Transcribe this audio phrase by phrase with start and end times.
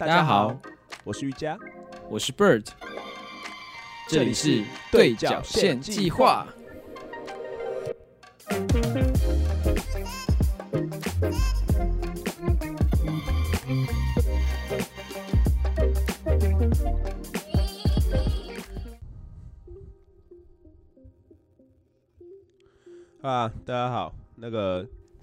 [0.00, 0.58] 大家好，
[1.04, 1.58] 我是瑜伽，
[2.08, 2.66] 我是 Bird，
[4.08, 6.46] 这里是对角线计划。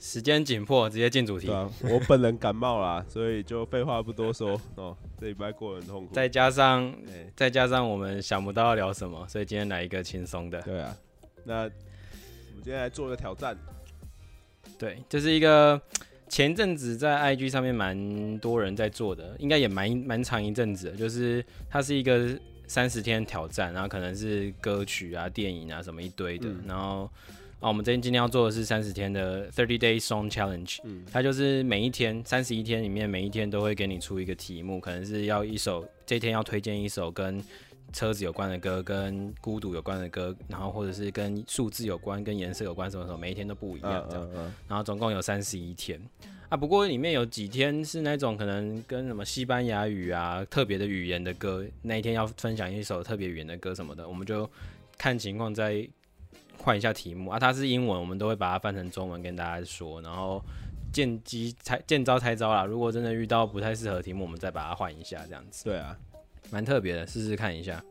[0.08, 1.56] 时间紧迫，直接进主题对。
[1.56, 6.14] 啊，我本人感冒啦，所以就废话不多说 哦，这礼拜过得很痛苦。
[6.14, 10.62] 再加上哎再加上我们想不到要聊什么，所以今天来一个轻松的。
[10.62, 10.96] 对啊，
[11.44, 13.58] 那我们今天来做个挑战，
[14.80, 15.80] 对，这是一个
[16.30, 22.30] 前阵子在 IG 上面蛮多人在做的，应该也蛮蛮长一阵子的，就是它是一个
[22.66, 27.10] 三十天挑战，然后可能是歌曲啊、电影啊什么一堆的，嗯然后
[27.60, 31.04] 啊，我们这今天要做的是三十天的 Thirty Day Song Challenge，嗯。
[31.12, 37.44] 它就是每一天三十一天里面每一天都会给你出一个题目，可能是要一首这一天要推荐一首跟
[37.92, 44.30] 车子有关的歌，跟孤独有关的歌，然后或者是跟数字有关、跟颜色有关什么什么，每一天都不一样嗯这样。
[44.30, 46.00] 嗯嗯，然后总共有三十一天。
[46.50, 54.48] 啊，不过里面有几天是那种可能跟什么西班牙语啊特别的语言的歌，那一天要分享一首特别语言的歌什么的，我们就
[54.96, 55.88] 看情况再
[56.58, 57.40] 换一下题目啊。
[57.40, 60.44] 它是英文，我们都会把它翻成中文跟大家说，然后
[60.92, 62.66] 见机猜见招拆招啦。
[62.66, 65.64] 如果真的遇到不太适合的题目，我们再把它换一下，这样子。
[65.66, 65.98] 对啊，
[66.50, 67.84] 蛮特别的，试试看一下。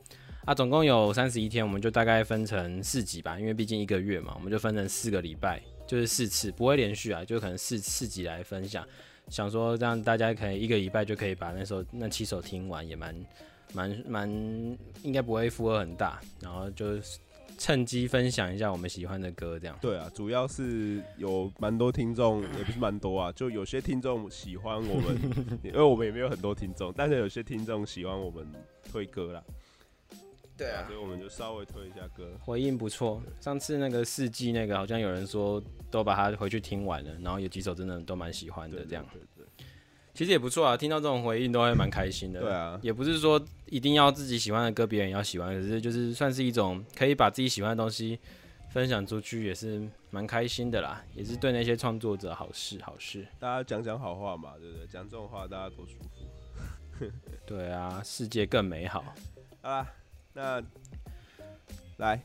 [0.45, 8.87] 啊，总共有三十一天，我们就大概分成四集吧，因为毕竟一个月嘛，我们就分成四个礼拜，就是四次，不会连续啊，就可能四四集来分享。
[9.29, 13.13] 想说让大家可以一个礼拜就可以把那首那七首听完，也蛮
[13.73, 14.31] 蛮蛮，
[15.03, 16.21] 应该不会负荷很大。
[16.41, 16.97] 然后就
[17.59, 19.79] 趁机分享一下我们喜欢的歌，这样。
[19.81, 25.19] 对啊，主要是有蛮多听众，也不是蛮多啊，就有些听众喜欢我们，
[25.65, 28.47] 因为我们也没有很多听众，但是有些听众喜欢我们
[28.91, 29.43] 推歌啦，
[30.57, 32.31] 对啊所以我们就稍微推一下歌。
[32.41, 33.23] 回应不错。
[33.41, 39.05] 上次那个四季那个，好像有人说都把它回去听完了，然后有几首真的都蛮喜欢的，这样。
[40.17, 42.41] 其实也不错啊，听到这种回应都会蛮开心的。
[42.41, 48.19] 对啊，也不是说一定要自己喜欢的歌别人也要喜欢，可是就是算是一种可以把自己喜欢的东西
[48.71, 53.27] 分享出去，也是蛮开心的啦，也是对那些创作者好事好事。
[53.39, 54.87] 大家讲讲好话嘛，对不对？
[54.87, 57.07] 讲这种话大家多舒服。
[57.45, 59.05] 对啊，世界更美好。
[59.61, 59.87] 好啦，
[60.33, 60.63] 那
[61.99, 62.19] 来，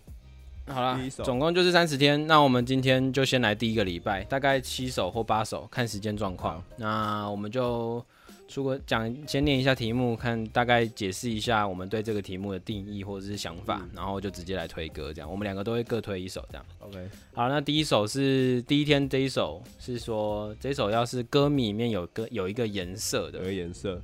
[0.74, 2.28] 好啦总共就是三十天。
[2.28, 6.64] 那我们今天就先来第一个礼拜，大概七首或八首，看时间状况。
[6.78, 8.04] 那我们就
[8.48, 15.30] 出个讲，先念一下题目，看大概解释一下我们对这个题目的定义或者是想法，嗯然后就直接来推歌，这样。
[15.30, 16.66] 我们两个都会各推一首，这样。
[16.80, 24.02] OK，好，那第一首是第一天这一首是说这一首要是歌迷里面有歌有一个颜色有的，个颜色，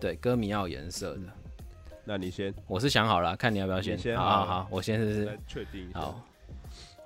[0.00, 1.22] 对，歌迷要有颜色的。
[2.10, 3.96] 那你先，我是想好了，看你要不要先。
[3.96, 5.38] 先好好好好，我先试试。
[5.46, 6.00] 确定一下。
[6.00, 6.26] 好，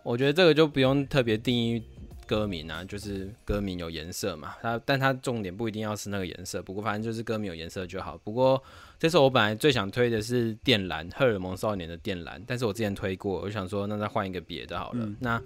[0.03, 1.83] 我觉得这个就不用特别定义
[2.27, 4.55] 歌名啊，就是歌名有颜色嘛。
[4.63, 8.17] 它但它重点不一定要是那个颜色，不过反正就是歌名有颜色就好。
[8.25, 8.63] 不过
[8.99, 15.05] 这首我本来最想推的是电蓝荷尔蒙少年的电蓝，但是我之前推过，我想说那再换一个别的好了。
[15.05, 15.39] 嗯那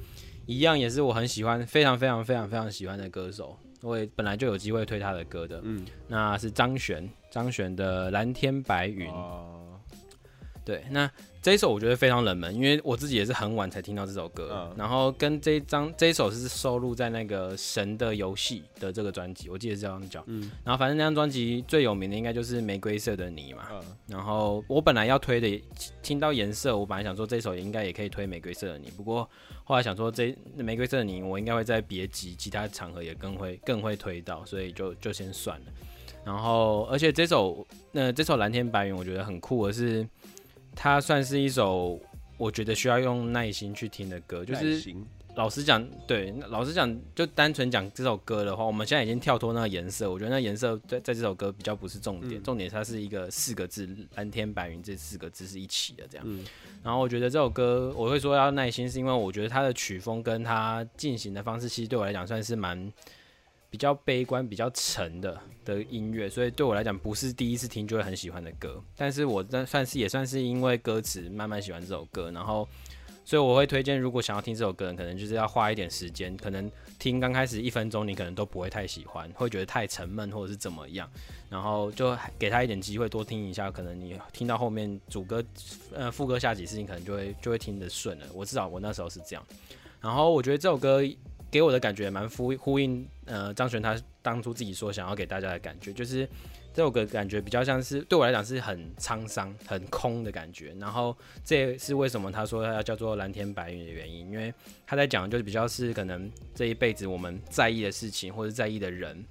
[0.47, 5.61] 一样也是我很喜欢，非常非常非常非常喜欢的歌手，我也本来就有机会推他的歌的。
[5.63, 9.09] 嗯，那是张悬，张悬的蓝天白云。
[9.11, 9.68] 哦，
[10.69, 20.23] 对，那这一首我觉得非常冷门，因为我自己也是很晚才听到这首歌，嗯然后跟这一张这一首是收录在那个《神的游戏》的这个专辑，我记得是这样叫。
[20.27, 23.63] 嗯然后反正那张专辑最有名的应该就是《玫瑰色的你》嘛。
[23.73, 25.65] 嗯然后我本来要推的，
[26.03, 29.27] 听到颜色，我本来想说这首也应该也可以推《玫瑰色的你》，不过
[29.65, 30.27] 后来想说这
[30.57, 35.67] 《玫瑰色的你》我应该会在别集其他场合也更会更会推到，所以就就先算了。
[36.27, 40.07] 然后而且这首那、这首蓝天白云我觉得很酷的是，
[40.81, 42.01] 它算是一首
[42.37, 44.95] 我觉得需要用耐心去听的歌，就是
[45.35, 52.43] 老实讲，对，那老实讲，就单纯讲这首歌的话，我们现在已经跳脱那个颜色，我觉得那颜色在在这首歌比较不是重点，嗯。
[52.45, 56.25] 重点它是一个四个字“蓝天白云”这四个字是一起的这样。
[56.29, 56.45] 嗯。
[56.85, 62.93] 然后我觉得这首歌我会说要耐心，是因为我觉得它的曲风跟它进行的方式，其实对我来讲算是蛮
[63.71, 68.83] 比较悲观、比较沉的的音乐，所以对我来讲不是第一次听就会很喜欢的歌。
[68.97, 72.67] 但是我算算是也算是因为歌词慢慢喜欢这首歌，然后
[73.25, 81.07] 所以我会推荐，如果想要听这首歌，可能就是要花一点时间，可能听刚开始一分钟，你可能都不会太喜欢，会觉得太沉闷或者是怎么样，
[81.51, 85.45] 然后就给他一点机会多听一下，可能你听到后面主歌
[85.93, 88.27] 呃副歌下几次，你可能就会就会听得顺了。
[88.33, 89.45] 我至少我那时候是这样。
[90.01, 91.03] 然后我觉得这首歌
[91.51, 96.29] 给我的感觉蛮呼呼应呃张悬他当初自己说想要给大家的感觉，就是
[96.75, 100.75] 这首歌感觉比较像是对我来讲是很沧桑、很空的感觉。
[100.81, 104.53] 然后这也是为什么他说要叫做蓝天白云的原因，因为
[104.87, 109.25] 他在讲就是比较是可能这一辈子我们在意的事情或者在意的人。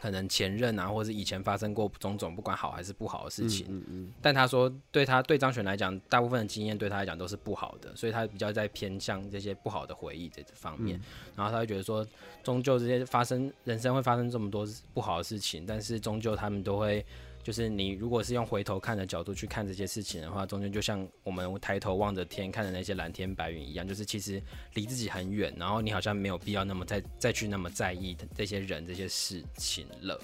[0.00, 11.00] 可能前任啊，或者是以前发生过种种不管好还是不好的事情，嗯嗯但他说对他对张璇来讲，大部分的经验对他来讲都是不好的，所以他比较在偏向这些不好的回忆这方面，
[11.34, 12.06] 然后他会觉得说，
[12.42, 17.04] 终究这些发生人生会发生这么多不好的事情，但是终究他们都会。
[17.46, 24.42] 就是你如果是用回头看的角度去看这些事情的话，中间就像我们抬头望着天看的那些蓝天白云一样，就是其实
[24.74, 30.20] 离自己很远，然后你好像没有必要那么再再去那么在意这些人这些事情了。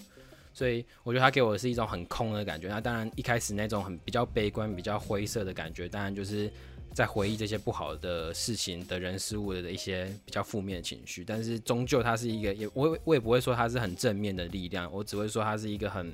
[0.53, 2.67] 所以我觉得他给我的是一种很空的感觉。
[2.67, 6.51] 那当然一开始那种很比较悲观、比较灰色的感觉，当然就是
[6.93, 11.25] 在回忆这些不好的事情的人事物的一些比较负面的情绪。
[11.25, 16.13] 但是终究它是一个，也我我也不会说它是很正面的力量，我只会说它是一个很。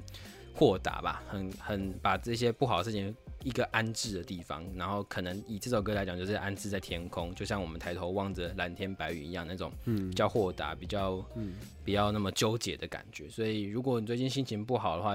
[0.58, 3.14] 豁达吧，很很把这些不好的事情
[3.44, 13.28] 一个安置的地方，然后可能以这首歌来讲，就是安置在天空，就像我们抬头望着蓝天白云一样，那种比较豁达、比较嗯比较那么纠结的感觉。
[13.28, 15.14] 所以，如果你最近心情不好的话，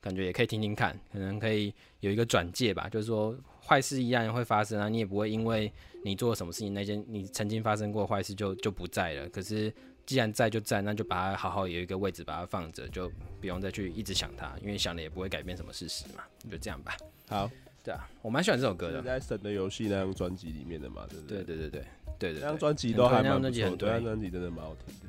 [0.00, 3.32] 感觉也可以听听看，可能可以有一个转介吧，就是说
[3.64, 5.72] 坏事一样会发生啊，你也不会因为
[6.02, 9.28] 你做了什么事情，那件你曾经发生过坏事就就不在了。
[9.28, 9.72] 可是。
[10.10, 13.08] 既然在就在，那就把它好好有一个位置把它放着，就
[13.40, 16.96] 不用再去一直想它，因为想了也不会改变什么事实嘛，就这样吧。
[17.28, 17.48] 好，
[17.84, 21.44] 对啊，我蛮喜欢这首歌的，在《神的游戏》那张专辑里面的嘛，对不对？
[21.44, 21.86] 对对对对
[22.18, 25.06] 对对，那张专辑都还蛮不错，这张专辑真的蛮好听的，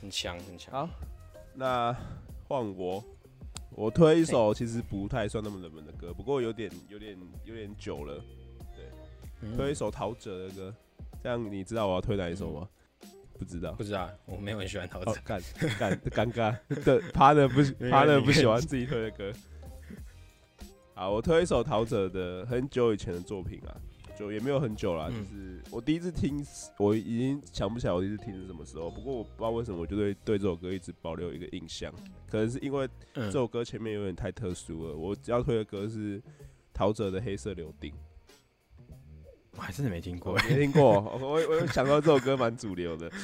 [0.00, 0.72] 很强很强。
[0.72, 0.88] 好，
[1.54, 1.96] 那
[2.48, 3.04] 换我，
[3.70, 8.20] 我推一首其实不太算那么冷门的歌，不过有点有点有点久了，
[8.74, 10.74] 对，推一首陶喆的歌，
[11.22, 12.68] 这样你知道我要推哪一首吗？
[13.38, 15.40] 不知道，不知道，我没有很喜欢陶喆，尴
[15.78, 19.32] 尴尴尬的，趴的不趴的不喜欢自己推的歌。
[20.94, 23.74] 好，我推一首陶喆的很久以前的作品啊，
[24.16, 26.46] 就也没有很久了，就是我第一次听，
[26.78, 28.88] 我已经想不起来我第一次听是什么时候。
[28.88, 31.92] 不过我不知道为什么，我就对对这首歌一直保留一个印象，
[32.30, 34.94] 可能是因为这首歌前面有点太特殊了。
[34.96, 36.22] 我要推的歌是
[36.72, 37.92] 陶喆的《黑色柳丁》。
[39.56, 41.00] 我还真的没听过， 没听过。
[41.20, 43.10] 我我有想到这首歌蛮主流的。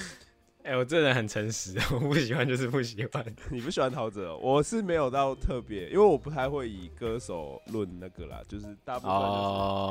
[0.62, 3.24] 哎，我这人很诚实，我不喜欢就是不喜欢。
[3.48, 9.10] 你不喜欢陶喆，我是没有到特别，因为我不太会以歌手论那个啦，就是大部分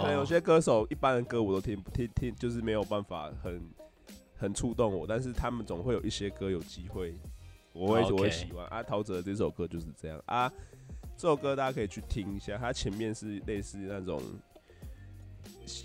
[0.02, 3.60] 可能有些歌手一般的歌我都听不听听，就是没有办法很
[4.38, 7.16] 很触动我，但是他们总会有一些歌有机会，
[7.74, 8.64] 我会我会喜欢。
[8.68, 10.48] 啊，陶喆这首歌就是这样啊，
[11.18, 14.22] 这首歌大家可以去听一下，它前面是类似那种。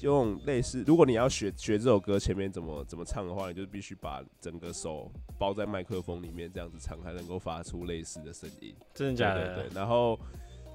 [0.02, 8.74] 用类似，如果你要学学这首歌前面怎么怎么唱的话，你就必须把整个手包在麦克风里面，这样子唱才能够发出类似的声音。
[8.94, 9.54] 真的假的？
[9.54, 9.74] 对。
[9.74, 10.18] 然后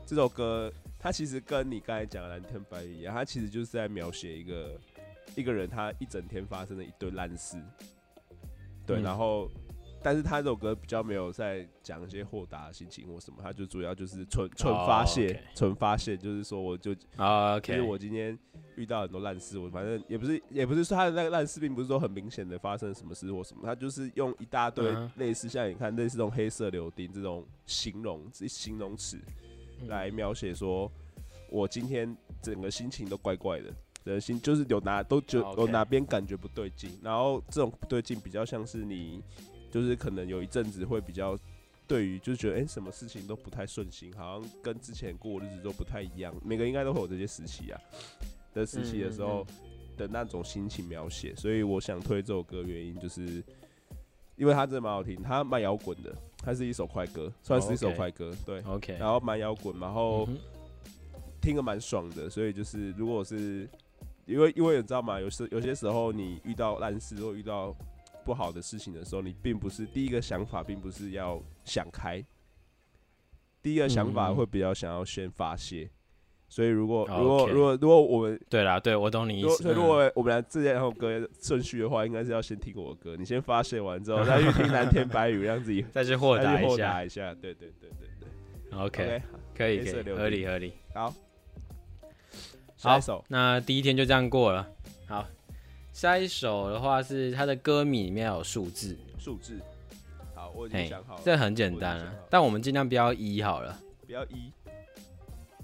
[0.05, 4.79] 这首歌它其实跟你刚才讲的蓝天白云一样，它其实就是在描写一个
[5.35, 7.57] 一个人他一整天发生的一堆烂事。
[8.85, 9.49] 对，然后。
[10.01, 18.37] 但是他这首歌比较没有在讲一些豁达的心情或什么，他就主要就是纯纯发泄，纯发泄，就是说我就啊，其实我今天
[18.75, 29.17] 遇到很多烂事，我反正也不是也不是说他的那个烂事，并不是说很明显的发生什么事或什么，他就是用一大堆类似像你看类似这种黑色柳丁这种形容形容词
[29.87, 30.89] 来描写，说
[31.49, 33.73] 我今天整个心情都怪怪的，
[34.05, 39.21] 人心就是有哪都就有哪边感觉不对劲，然后这种不对劲比较像是你。
[39.71, 41.37] 就是可能有一阵子会比较，
[41.87, 46.33] 对于就是觉得哎，什么事情都不太顺心，好像跟之前过日子都不太一样。
[46.43, 47.79] 每个应该都会有这些时期啊
[48.53, 49.45] 的时期的时候
[49.97, 51.35] 的那种心情描写。
[51.35, 53.43] 所以我想推这首歌原因就是，
[54.35, 58.97] 因为它真的蛮好听，它蛮摇滚的，它是一首快歌，算是一首快歌，对，OK。
[58.99, 60.27] 然后蛮摇滚，然后
[61.41, 62.29] 听个蛮爽的。
[62.29, 63.69] 所以就是如果是
[64.25, 65.19] 因为因为你知道吗？
[65.19, 67.75] 有时有些时候你遇到烂事或遇到。
[68.29, 72.23] 不好的事情的时候，你并不是第一个想法，并不是要想开，
[73.59, 75.89] 第一个想法会比较想要先发泄。
[76.47, 79.63] 所以如果如果如果如果我们对啦，对我懂你意思。
[79.63, 86.61] 所以如果我们来这两首歌顺序的话，应该是要先听我的歌，你先发泄完之后 再去听蓝天白云，让自己再去豁达
[87.03, 87.33] 一下。
[87.33, 88.79] 对对对对对。
[88.79, 89.21] OK，
[89.55, 90.73] 可以可以，合理合理。
[90.93, 91.11] 好，
[92.77, 94.71] 好，那第一天就这样过了。
[95.07, 95.25] 好。
[95.91, 99.59] 下一首的话是它的歌名里面有数字，数字。
[100.33, 101.21] 好，我已经想好了。
[101.25, 103.77] 这很简单啊，但我们尽量不要一好了。
[104.05, 104.51] 不要一，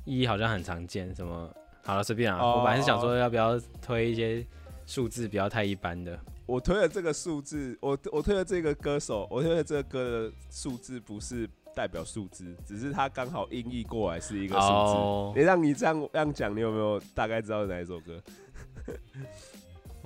[0.03, 1.13] 一好像很常见。
[1.15, 1.49] 什么？
[1.83, 2.43] 好了，随便啊。
[2.43, 4.45] 我本来是想说要不要推一些
[4.85, 6.19] 数字，不要太一般的。
[6.45, 15.39] 我推的这个数字，我我推的这个歌手，我推的这个歌的数字不是代表数字，只是它刚好音译过来是一个数字。
[15.39, 18.21] 你让你这样这样讲，你有没有大概知道是哪一首歌？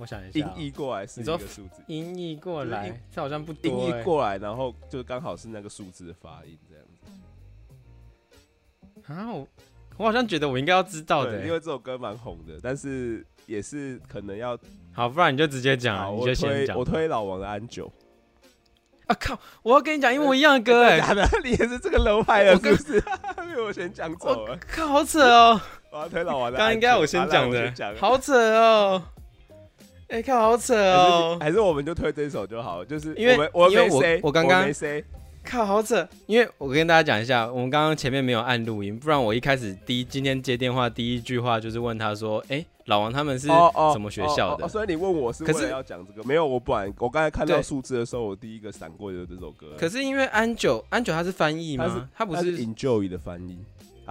[0.00, 6.84] 我想一下，音译过来是一个数字，音译过来，这好像不音译过来，然后就刚好是那个数字的发音这样
[9.04, 9.12] 子。
[9.12, 9.46] 啊，我
[9.98, 14.58] 我好像觉得我应该要知道的，因为这首歌蛮红的，但是也是可能要
[14.94, 16.78] 好，不然你就直接讲，你就先讲。
[16.78, 17.92] 我推老王的安九。
[19.06, 19.38] 啊靠！
[19.62, 21.00] 我要跟你讲一模一样的歌哎，
[21.42, 23.00] 你也是这个楼派的，是不是？
[23.36, 24.56] 被我先讲走了。
[24.70, 25.60] 靠，好扯哦！
[25.90, 26.56] 我要推老王的。
[26.56, 29.02] 刚应该我先讲的，好扯哦。
[30.10, 31.38] 哎，看好扯哦！
[31.40, 35.04] 还是我们就推这首就好，就是因为我因为我我刚刚没 C，
[35.44, 36.06] 靠好扯！
[36.26, 46.26] 因为我跟大家讲一下，我们刚刚前面没有按录音，不然我一开始第一今天接电话第一句话就是问他说：“哎，老王他们是什么学校的？”所以你问我是为了要讲这个？
[46.26, 49.68] 没有，我不然我刚才看到数字的时候，我第一个闪过的这首歌。
[49.78, 52.08] 可是因为安九安九他是翻译吗？
[52.12, 53.56] 他不是 Enjoy 的翻译。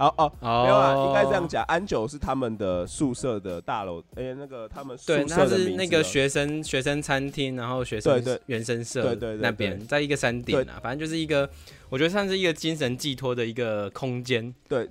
[0.08, 1.62] 哦哦，没有啊，应该这样讲。
[1.64, 11.48] 安九是他们的宿舍的大楼，哎，那个他们宿舍的是那个学生学生餐厅，然后学生原生社对对那边，在一个山顶啊，反正就是一个，
[11.88, 14.54] 我觉得算是一个精神寄托的一个空间。
[14.68, 14.88] 对。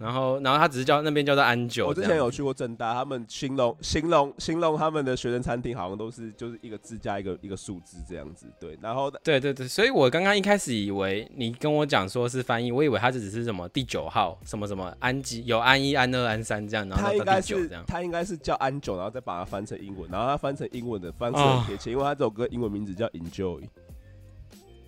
[0.00, 1.86] 然后，然后他只是叫那边叫做安九。
[1.86, 8.46] 我之前有去过正大，他们形容形容形容他们的学生餐厅，好像都是就是一个字加一个一个数字这样子。
[8.58, 23.60] 对，然后对对对，所以我刚刚一开始以为你跟我讲说是翻译，我以为他只是什么第九号什么什么安吉有安一安二安三这样，然后他应该是他应该是叫安九，然后再把它翻成英文，然后他翻成英文的翻成很贴切，因为他这首歌英文名字叫 Enjoy。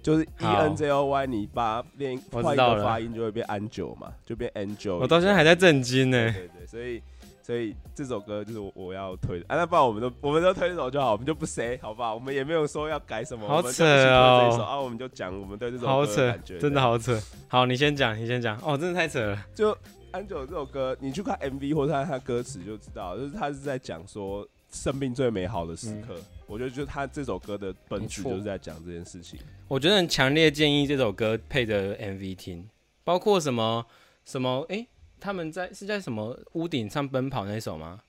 [0.02, 4.97] 就是 E N J O Y，你把练换一个发音就会变 Angel 嘛，就变 Angel。
[4.97, 6.32] 我到现在还在震惊呢。
[6.32, 7.00] 对对，所以
[7.40, 9.44] 所以这首歌就是我我要推的。
[9.49, 12.14] 啊，那不然我们都我们都推这首就好，我们就不 say 好不好？
[12.14, 13.47] 我们也没有说要改什么。
[13.47, 14.64] 好扯哦！
[14.68, 17.16] 啊，我们就讲我们对这首好扯，感觉真的好扯。
[17.47, 18.59] 好，你先讲，你先讲。
[18.64, 19.38] 哦，真的太扯了。
[19.54, 19.73] 就
[20.12, 26.14] Angel 这首歌，你去看 M V 或者看他歌词就知道，就是他是在讲说生命最美好的时刻。
[26.52, 29.40] 我觉得，就他这首歌的本曲就是在讲这件事情。
[29.68, 32.68] 我觉得很强烈建议这首歌配着 MV 听，
[33.04, 33.87] 包括什么
[34.26, 34.87] 什么，哎，
[35.18, 38.02] 他们在是在什么屋顶上奔跑那首吗？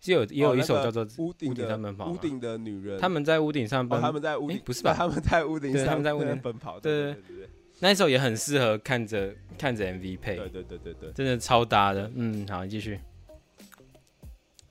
[0.00, 4.94] 是有也有一首叫做屋顶上奔跑，屋顶的女人，他们在屋顶上奔，他们在屋顶不是吧？
[4.96, 7.48] 他们在屋顶上，他们在屋顶 奔跑，对对对对，
[7.80, 12.10] 那一首也很适合看着看着 MV 配，对对对对对，真的超搭的。
[12.14, 12.98] 嗯，好，你继续。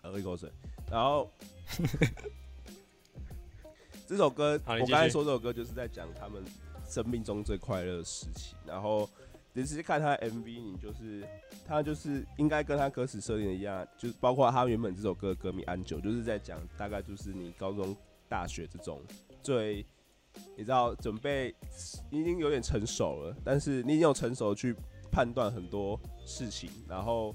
[0.02, 0.50] 喝一口水，
[0.90, 1.32] 然后。
[4.12, 6.44] 这首歌，我刚才说这首歌就是在讲他们
[6.86, 8.58] 生命中最快乐的事情。
[8.66, 9.10] 然后
[9.54, 11.26] 你直接看他的 MV，你就是
[11.66, 17.96] 他就是应该跟他歌词设定的一样，就是包括他原本这首歌的歌名《安久》，就是在讲大概就是你高中、
[18.28, 19.02] 大学这种
[19.42, 19.86] 最
[20.58, 21.56] 你知道准备
[22.10, 24.76] 已经有点成熟了，但是你已经有成熟去
[25.10, 27.34] 判断很多事情，然后。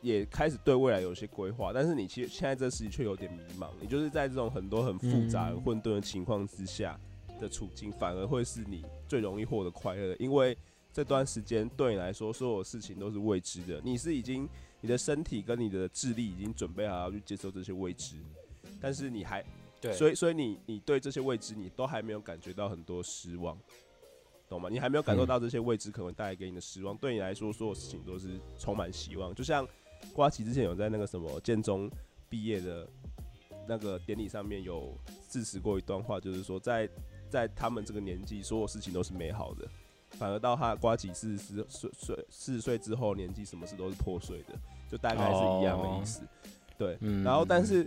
[0.00, 3.68] 也开始对未来有些规划，但是你其实现在这时期却有点迷茫。
[3.80, 6.98] 你就是在这种很多很复杂、混沌的情况之下
[7.40, 10.56] 的处境，反而会是你最容易获得快乐的，因为
[10.92, 13.80] 这段时间对你来说，所有事情都是未知的。
[13.84, 14.48] 你是已经
[14.80, 18.16] 你的身体跟你的智力已经准备好要去接受这些未知，
[18.80, 19.44] 但是你还
[19.80, 23.58] 对，所以所以你你对这些未知，你都还没有感觉到很多失望，
[24.48, 24.68] 懂吗？
[24.70, 29.66] 你还没有感受到这些未知可能带来给你的失望，对你来说，所有事情都是充满希望，就像。
[30.12, 31.90] 瓜奇之前有在那个什么建中
[32.28, 32.88] 毕业的
[33.68, 34.96] 那个典礼上面有
[35.28, 36.88] 致辞过一段话，就是说在
[37.28, 39.68] 在他们这个年纪，所有事情都是美好的，
[40.12, 44.54] 反而到他瓜奇四十岁岁四十岁之后，年纪什么事都是破碎的，
[44.90, 46.22] 就大概是一样的意思。
[46.76, 47.86] 对，然后但是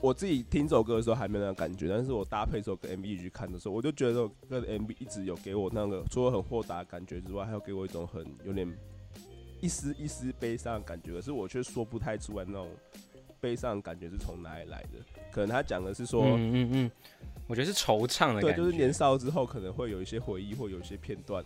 [0.00, 8.72] 我自己听这首歌的时候还没有那感觉，但是我搭配这首歌 MV 去看的时候，我就觉得这首歌的 MV 一直有给我那个除了很豁达的感觉之外，还有给我一种很有点。
[9.62, 12.68] 一丝一丝悲伤的感觉，可是我却说不太出来那种
[13.40, 14.98] 悲伤的感觉是从哪里来的。
[15.30, 16.90] 可能他讲的是说，嗯嗯嗯，
[17.46, 21.44] 我觉得是惆怅的感觉，对，就是年少之后可能会有一些回忆，或有一些片段，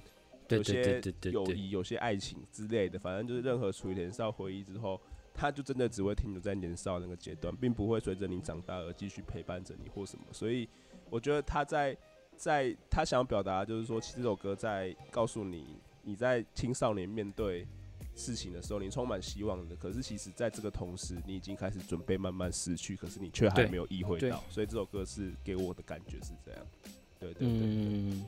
[0.48, 2.98] 有些友谊，有些爱情之类的。
[2.98, 4.98] 反正就是任何处于年少回忆之后，
[5.34, 10.24] 他就真的只会停留在年少那个阶段，并不会随着你长大而继续陪伴着你或什么。
[10.32, 10.66] 所以
[11.10, 11.94] 我觉得他在
[12.34, 17.66] 在他想表达就是说，其实这首歌在告诉你，你在青少年面对。
[18.16, 26.60] 事情的时候，你充满希望的，可是其实在这个同时，你已经开始准备慢慢失去，可是你却还没有意会到，所以这首歌是给我的感觉是这样。
[27.20, 28.24] 对对对嗯。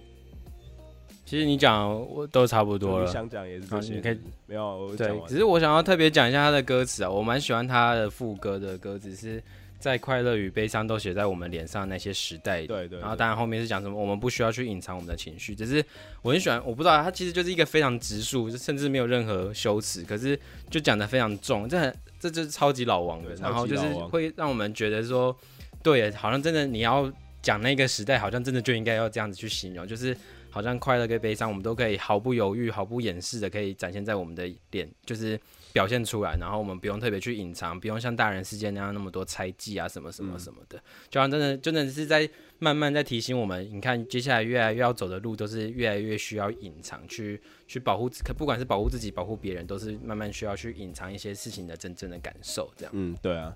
[1.24, 3.94] 其实你讲我都差不多了，想讲也是这些。
[3.96, 9.42] 你可以没有对，只是我想要特别讲一下他的歌词啊，我蛮喜欢他的副歌的歌词是
[9.78, 12.66] 在快乐与悲伤都写在我们脸上那些时代。
[12.66, 12.98] 对对。
[12.98, 15.54] 然后当然后面是讲什么，我们不需要去隐藏我们的情绪。
[15.54, 15.84] 只是
[16.22, 23.34] 我很喜欢，我不知道他其实就是一个非常直述，甚至没有任何修辞，可是就讲的非常重，这很这就是超级老王的。
[23.36, 25.36] 然后就是会让我们觉得说，
[25.82, 30.16] 对，好像真的你要讲那个时代，好像真的就应该要这样子去形容，就是
[30.50, 35.38] 好像快乐跟悲伤，我们都可以毫不犹豫、毫不掩饰的可以展现在我们的脸，就是。
[35.72, 52.92] 表现出来，然后我们不用特别去隐藏，不用像大人世界那样那么多猜忌啊，什么什么什么的，就像真的真的是在慢慢在提醒我们，你看接下来越来越要走的路都是越来越需要隐藏，去去保护，可不管是保护自己、保护别人，都是慢慢需要去隐藏一些事情的真正的感受，这样。
[52.94, 53.54] 嗯，对啊，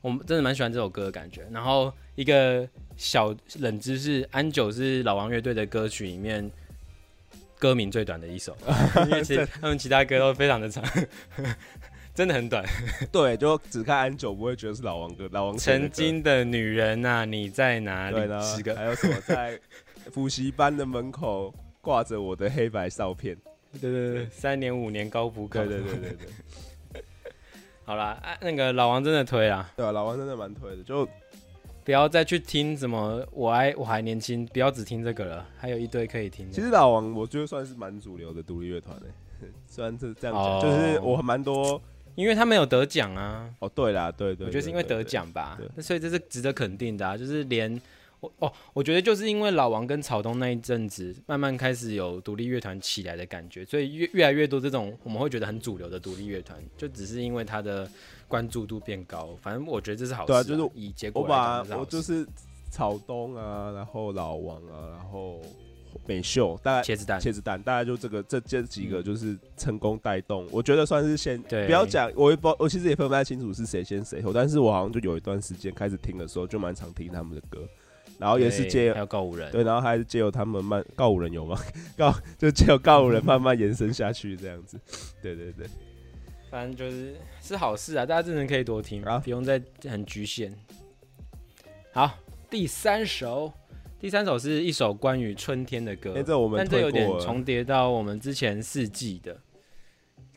[0.00, 1.48] 我们真的蛮喜欢这首歌的感觉。
[1.52, 6.50] 然后一个小冷知识，安九是老王乐队的歌曲里面。
[7.58, 8.56] 歌名最短的一首，
[9.06, 10.84] 因为其实他们其他歌都非常的长，
[12.14, 12.64] 真的很短。
[13.10, 15.28] 对，就只看安九不会觉得是老王歌。
[15.32, 18.16] 老王曾经的女人呐，你在哪里？
[18.42, 19.58] 十个，还有什么在
[20.12, 23.36] 补习班的门口挂着我的黑白照片？
[23.80, 25.66] 对对对，三年五年高补课。
[25.66, 26.10] 对对对
[26.92, 27.02] 对。
[27.84, 31.08] 好啦，那个老王真的推啊，对啊，老王真的蛮推的，就。
[31.88, 36.52] 不要再去听什么我还我还年轻，不要只听这个了，还有一堆可以听。
[36.52, 41.80] 其实老王我觉得算是蛮主流的独立乐团诶， 虽然是这样讲，就是我蛮多，
[42.14, 43.48] 因为他没有得奖啊。
[43.60, 47.80] 哦，对啦，对对，我觉得是因为得奖吧，那所以这是值得肯定的啊，就是连。
[48.20, 57.88] 我哦，我觉得就是因为老王跟草东那一阵子，慢慢开始有独立乐团起来的感觉，所以越越来越多这种我们会觉得很主流的独立乐团，就只是因为他的
[58.28, 59.36] 关注度变高。
[59.42, 60.26] 反正我觉得这是好事。
[60.28, 62.24] 对啊，就是以结果我把我就是
[62.70, 65.40] 草东啊，然后老王啊，然后
[66.06, 77.66] 美秀，大概茄子蛋，茄子蛋，大概就这个这这几个就是成功带动，我觉得算是先不要讲，我也不我其实也分不太清楚是谁先谁后，但是我好像就有一段时间开始听的时候，就蛮常听他们的歌。
[78.18, 81.56] 然后也是借还有告五人，对，然后还是借由他们慢告五人有吗？
[81.96, 84.76] 告就借由告五人慢慢延伸下去这样子，
[85.22, 85.68] 对对对，
[86.50, 90.54] 反正就是是好事啊，大家真的可以多听，不用再很局限。
[91.92, 93.52] 好，第三首，
[94.00, 99.36] 第三首是一首关于春天的歌，这我们但这有点重叠到我们之前四季的，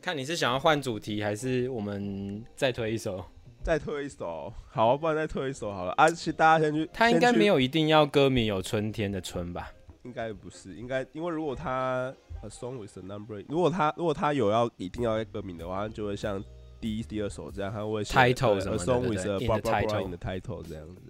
[0.01, 3.23] 看你是想要换主题，还是我们再推一首？
[3.63, 5.91] 再推一首，好，不然再推一首好了。
[5.93, 9.71] 啊，其实大家先去，他应该没有一定要歌名有春天的春吧？
[10.03, 12.11] 应该不是，应该因为如果他
[12.43, 16.43] A song with a number，如果他如果他有要一定要歌名的话，就会像
[16.79, 21.01] 第一、第二首这样，他会 title 什么的，A song with a title in the title 这样子。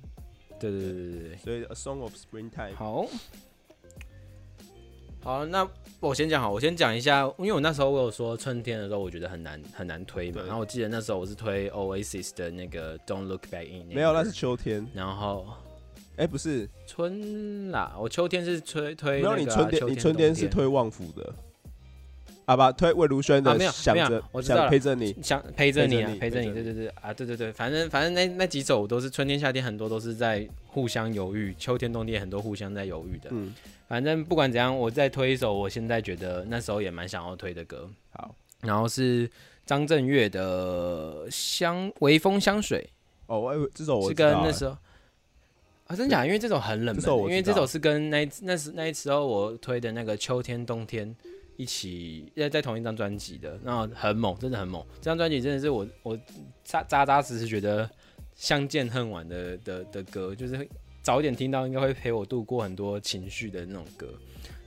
[0.59, 2.75] 对对对对对，所以 A song of springtime。
[2.75, 3.05] 好。
[5.23, 10.41] 好，那我先讲好，我先讲一下，因为我那时候我有说春天的时候，我觉得很难很难推嘛。
[10.41, 13.85] 然后我记得那时候我是推 Oasis 的那个 Don't Look Back In。
[13.87, 14.87] 没有，那是秋天。
[14.95, 15.45] 然后，
[16.21, 19.23] 哎，不是春啦，我秋天是推推。
[19.23, 21.33] 没有，你春天你春天是推旺福的。
[22.45, 23.55] 好吧，推魏如萱的。
[23.55, 26.53] 没有，没有，我知道陪着你，想陪着你啊，陪着你。
[26.53, 33.29] 对对对，啊，对对对，反正反正那那几首都是春天夏天很多都是在互相犹豫，秋天冬天很多互相在犹豫的。
[33.31, 33.51] 嗯。
[33.87, 37.89] 反正不管怎样，我再推一首，我现在觉得那时候也蛮想要推的歌。
[38.11, 39.27] 好，然后是
[39.65, 42.87] 张震岳的《香微风香水》。
[43.33, 44.77] 哦，我这首我是跟那时候
[45.91, 46.25] 啊，真假？
[46.25, 51.13] 因为这首很冷门，因为这首是跟那那时那时候我推的那个秋天冬天
[51.57, 54.81] 一起在在同一张专辑的，然后很猛，真的很猛。
[55.01, 56.17] 这张专辑真的是我我
[56.63, 57.89] 扎扎扎实实觉得
[58.35, 60.67] 相见恨晚的的的歌，就是。
[61.03, 64.07] 早一点听到，应该会陪我度过很多情绪的那种歌。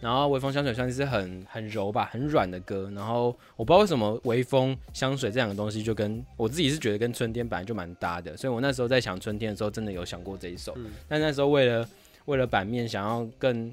[0.04, 2.92] 然后微风香水算是很很柔吧，很软的歌。
[2.94, 10.76] 然后我不知道为什么微风香水这两个东西就跟我自己是觉得跟春天本来就蛮搭的，所以我那时候在想春天的时候，真的有想过这一首。
[11.08, 11.88] 但那时候为了
[12.26, 13.72] 为了版面想要更。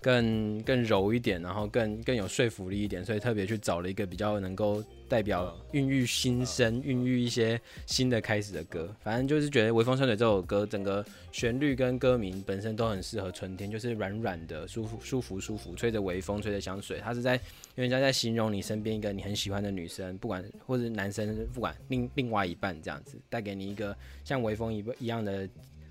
[0.00, 8.94] 更更柔一点，然后更更有说服力一点，所以特别去找了一个比较能够代表孕育新生、孕育一些新的开始的歌。
[9.02, 17.00] 反正就是觉得《微风香水》这首歌，整个旋律跟歌名本身都很适合春天，就是软软的、舒服、舒服、舒服，吹着微风，吹着香水。
[17.02, 17.34] 它是在
[17.74, 25.48] 因为家在形容你身边一个你很喜欢的女生，不管或者男生，不管另另外一半这样子，带给你一个像微风一一样的。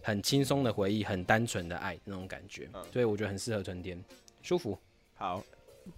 [0.07, 4.01] 很轻松的回忆，很单纯的爱那种感觉，所以我觉得很适合春天，
[4.41, 4.77] 舒服。
[5.15, 5.43] 好，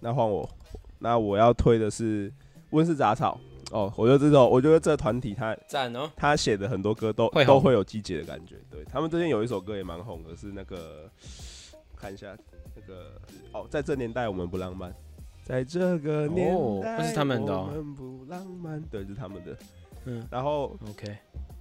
[0.00, 0.50] 那换我，
[0.98, 2.32] 那我要推的是
[2.70, 3.38] 温室杂草。
[3.70, 8.56] 哦，我觉得这种，我觉得这团体他赞哦，他写的很多歌都都会有季节的感觉。
[8.68, 11.08] 对他们最近有一首歌也蛮红的，是那个
[11.94, 12.36] 看一下
[12.74, 13.12] 那个
[13.52, 14.92] 哦，在这年代我们不浪漫，
[15.44, 19.56] 在这个年代不是他们的，我们不浪漫，对，是他们的。
[20.06, 21.16] 嗯，然后 OK。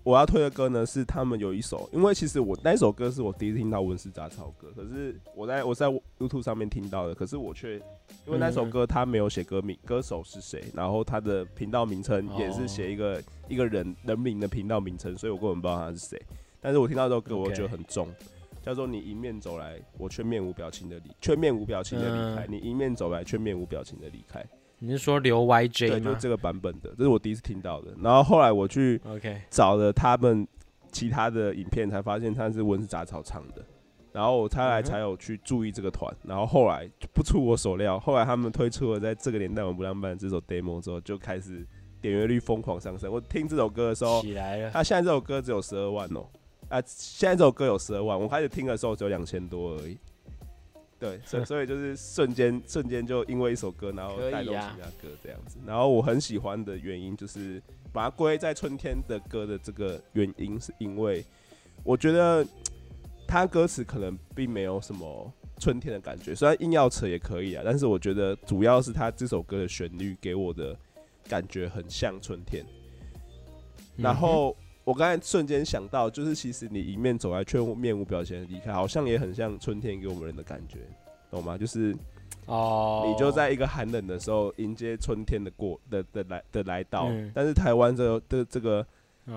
[0.10, 5.86] 我要推的歌呢，是他们有一首，因为其实我那首歌是我第一次听到温室杂草歌，可是我在我在
[6.18, 7.76] YouTube 上面听到的，可是我却
[8.26, 16.20] 因为那首歌他没有写歌名，歌手是谁，然后他的频道名称也是写一个一个人人名的频道名称，所以我根本不知道他是谁。
[16.60, 18.08] 但是我听到这首歌，我觉得很重，
[18.64, 22.48] 叫做“你迎面走来，我却面无表情的离，却面无表情的离开。
[22.48, 24.44] 你迎面走来，却面无表情的离开。”
[24.80, 27.94] 你是说刘 YJ 对，就这个版本的，这是我第一次听到的。
[28.02, 30.48] 然后后来我去 OK 找了他们
[30.92, 33.64] 其他的影片，才发现他是温室杂草唱的。
[34.12, 36.12] 然后我才来才有去注意这个团。
[36.24, 41.64] 然后后来不出我所料，后来他们推出了在这个年代我们不浪漫这首 demo 之后，就开始
[42.02, 43.12] 点阅率疯狂上升。
[43.12, 44.72] 我听这首歌的时候，起来了。
[44.72, 46.26] 他现在这首歌只有十二万哦，
[46.70, 49.98] 啊，现在这首歌有十二万，我开始听的时候只有两千多而已。
[51.00, 55.58] 对， 所所以就是瞬间瞬间就因为一首歌，然后带动其他歌这样子。
[55.66, 57.62] 然后我很喜欢的原因就是
[57.94, 61.24] 把它归在春天的歌的这个原因，是因为
[61.84, 62.46] 我觉得
[63.28, 70.78] 它歌词可能并没有什么春天的感觉，虽然硬要扯也可以啊，但是我觉得主要是它这首歌的旋律给我的
[71.28, 72.66] 感觉很像春天。
[73.96, 74.56] 然后
[74.90, 80.80] 我刚才瞬间想到，就是其实你迎面走来却面无表情的离开，好像也很像春天给我们人的感觉。
[81.30, 81.56] 懂吗？
[81.56, 81.96] 就是
[82.48, 88.88] 哦，你就在一个寒冷的时候迎接春天的过的的来的来到，但是台湾这个的这个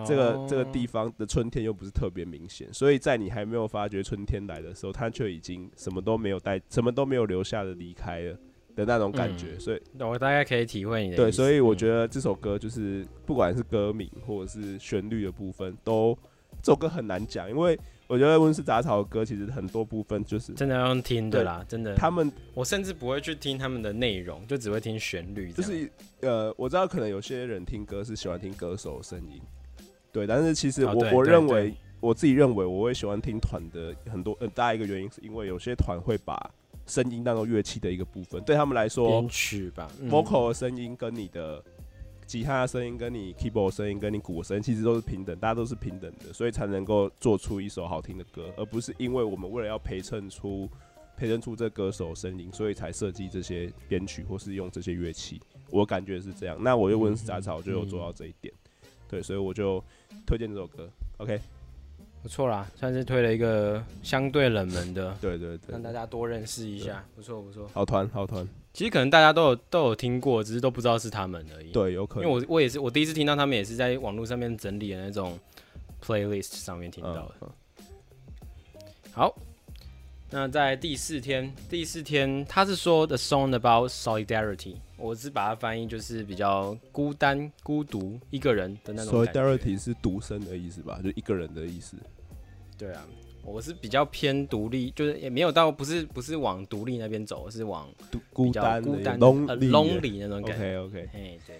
[0.06, 8.38] 这个这个地方的春天又不是特别明显，所以在你还没有发觉春天来的时候，它却已经什么都没有带，什么都没有留下的离开了
[8.74, 9.58] 的那种感觉。
[9.58, 16.16] 所以，我大概可以体会你的对，所以我觉得这首歌就是不管是歌名或者是旋律的部分，都
[16.62, 17.78] 这首歌很难讲，因为。
[18.08, 21.94] 我觉得温室杂草的歌其实很多部分就是真的要用听的啦，真的。
[21.94, 25.50] 他们我甚至不会去听他们的内容，就只会听旋律。
[25.50, 29.40] 就是呃，我知道可能有些人听歌是喜欢听歌手的声音，
[30.12, 30.26] 对。
[30.26, 36.50] 但是其实我我认为我自己认为我会喜欢听团的很多很大一个原因，是因为有些团会把
[36.86, 41.62] 声音当中乐器的一个部分，对他们来说，编曲吧，vocal 的声音跟你的。
[42.24, 50.66] 吉他的声音跟你 keyboard 声音跟你鼓声其实都是平等，大家都是平等的，所以才能够做出一首好听的歌，而不是因为我们为了要陪衬出
[51.14, 55.42] 陪衬出这歌手声音，所以才设计这些编曲或是用这些乐器。
[55.68, 56.56] 我感觉是这样。
[56.58, 58.54] 那我又温室杂草就有做到这一点，
[59.08, 59.82] 对，所以我就
[60.24, 60.88] 推荐这首歌。
[61.18, 61.38] OK。
[62.22, 67.68] 不错啦，算是推了一个相对冷门的，对对对，让大家多认识一下，不错不错。
[67.74, 71.72] 好团好团，其实可能大家都有都有听过，只是都不知道是他们而已。
[71.72, 72.24] 对，有可能。
[72.24, 75.36] 因为我我也是，我第一次听到他们也是在网络上面整理的那种
[76.00, 77.50] playlist 上面听到的。
[79.12, 79.36] 好，
[80.30, 89.24] 那在第四天，第四天他是说 the song about solidarity，我是把它翻译就是比较孤单、孤独一个人的那种。
[89.24, 91.00] solidarity 是独身的意思吧？
[91.02, 91.96] 就一个人的意思。
[92.78, 93.04] 对啊，
[93.44, 97.88] 我是比较偏独立，就是也没有到不是不是往独立那边走，是往
[98.32, 100.78] 孤单孤单 lonely 那种感觉。
[100.78, 101.56] OK OK，哎对，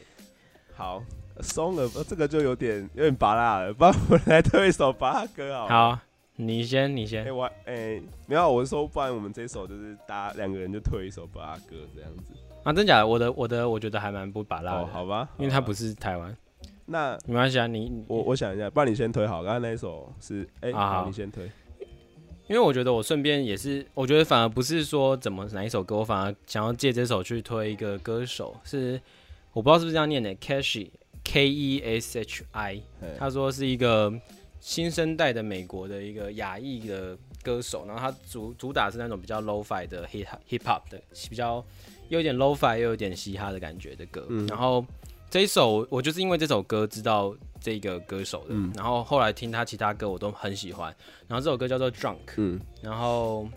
[0.75, 1.03] 好
[1.41, 5.67] ，song 了，这个就有点有点拔辣了， 不然我来推一首拔辣歌好。
[5.67, 5.99] 好，
[6.37, 7.25] 你先你先。
[7.25, 12.25] 哎我哎没有，我是说不然我们这首就是大家两个人就推一首拔辣歌这样子。
[12.64, 13.07] 啊，真假的？
[13.07, 15.29] 我的我的我觉得还蛮不拔辣的，好吧？
[15.38, 16.37] 因为它不是台湾。
[16.87, 19.42] 那没关系啊，你我我想一下，不然你先推好。
[19.42, 21.51] 刚刚那一首是哎，好，你先推。
[22.48, 29.01] 因为我觉得我顺便也是，我觉得反而不是说怎么哪一首歌，我反而想要借这首去推一个歌手，是
[29.53, 30.90] 我不知道是不是这样念的，Keshi
[31.25, 32.83] K E S H I，
[33.16, 34.12] 他说是一个
[34.61, 44.85] 新生代的美国的一个亚裔的歌手，然后他主主打是那种比较 low-fi 的 hip hip hop 的，比较又有点 low-fi 又有点嘻哈的感觉的歌，然后。
[45.31, 50.94] 这一首我就是因为这首歌知道这个歌手的，然后后来听他其他歌我都很喜欢。
[51.27, 53.48] 然后这首歌叫做 Drunk，嗯，然后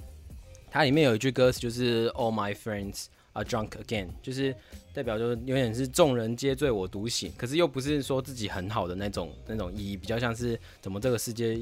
[0.71, 4.55] 它里面有一句歌词就是 All my friends are drunk again，就是
[4.93, 11.59] 代表就是有点是众人皆醉我独醒，可是又不是说自己很好的那种那种意义，比较像是怎么这个世界。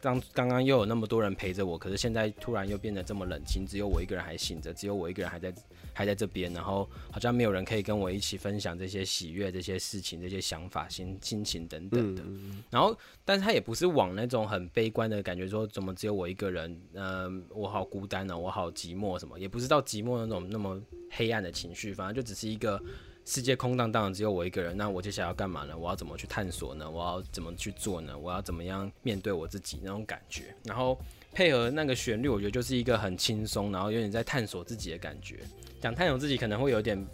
[0.00, 5.52] 刚刚刚又有那么多人陪着我，可是现在突然又变得这么冷清，只有我一个人还醒着，只有我一个人还在
[6.00, 12.22] 还在这边，然后好像没有人可以跟我一起分享这些喜悦、这些事情、这些想法、心心情等等的。
[12.70, 22.82] 然后，但是他也不是往那种很悲观的感觉，说怎么只有我一个人，嗯，我好孤单呢，我好寂寞什么，也不是到寂寞那种那么黑暗的情绪，反正就只是一个。
[23.26, 24.74] 世界空荡荡，只有我一个人。
[24.76, 25.76] 那我接下来要干嘛呢？
[25.76, 26.90] 我要怎么去探索呢？
[26.90, 28.18] 我要怎么去做呢？
[28.18, 30.54] 我要怎么样面对我自己那种感觉？
[30.64, 30.98] 然后
[31.32, 35.40] 配合那个旋律，我觉得就是一个很轻松，然后有点在探索自己的感觉。
[35.80, 37.06] 想探索自己可能会有点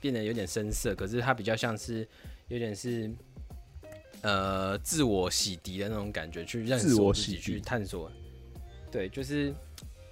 [0.00, 2.06] 变得有点生涩可是它比较像是
[2.48, 3.10] 有点是
[4.22, 8.10] 呃自我洗涤的那种感觉去认识我自己去探索。
[8.90, 9.54] 对就是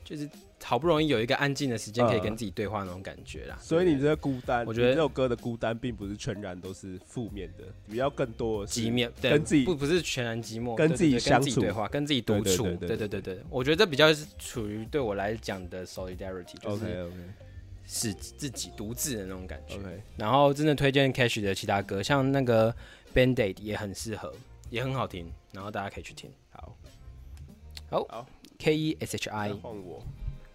[0.05, 0.29] 就是
[0.63, 3.59] 好不容易有一个安静的时间可以跟自己对话那种感觉啦。
[3.61, 11.61] 所以你这孤单我觉得这首歌的孤单并不是全然都是负面的比较更多的寂灭对跟自己不不是全然寂寞跟自己相处。
[11.61, 17.11] 对话跟自己独处对对对我觉得这比较是处于对我来讲的 solidarity 就是
[17.89, 19.77] 是自己独自的那种感觉。
[19.77, 22.71] OK，然后真的推荐 Cash 的其他歌，像那个
[23.15, 24.33] Band Aid 也很适合，
[24.69, 26.31] 也很好听，然后大家可以去听。
[26.51, 26.77] 好，
[27.91, 28.27] 好好
[28.59, 30.05] ，K E S H I 换我。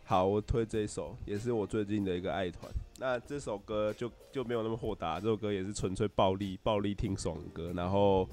[0.06, 2.72] 好，我推这一首，也是我最近的一个爱团。
[3.00, 7.74] 那这首歌就就没有那么豁达，这首歌也是纯粹暴力、暴力听爽歌。
[7.76, 8.30] 然后，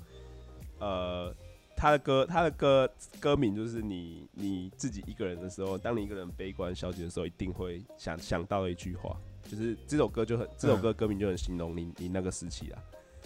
[0.78, 1.34] 呃，
[1.80, 9.16] 他的歌，他的歌歌名就是你你自己一个人的时候，当你一个人悲观消极的时候，一定会想想到的一句话，
[9.50, 12.82] 就是这首歌就很，这首歌歌名就很形容你你那个时期啊。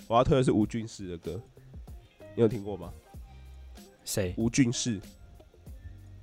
[0.07, 1.41] 我要推的是吴俊士的歌，
[2.37, 2.93] 你有听过吗？
[4.05, 5.01] 谁吴俊士，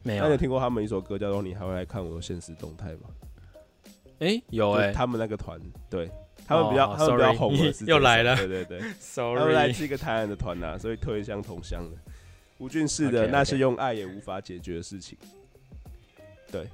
[0.01, 0.37] 没有那你有？
[0.37, 3.09] 听过他们一首歌叫做《你还会来看我的现实动态》吗？
[4.19, 6.09] 哎，有哎就他们那个团，对
[6.45, 7.53] 他们比较、哦他们比较红
[7.85, 8.79] 又来了对对对，
[9.17, 11.97] 他们来自一个台湾的团呐、所以推向同乡的。
[12.61, 15.17] 吴俊士的那些用爱也无法解决的事情，
[16.51, 16.67] 对，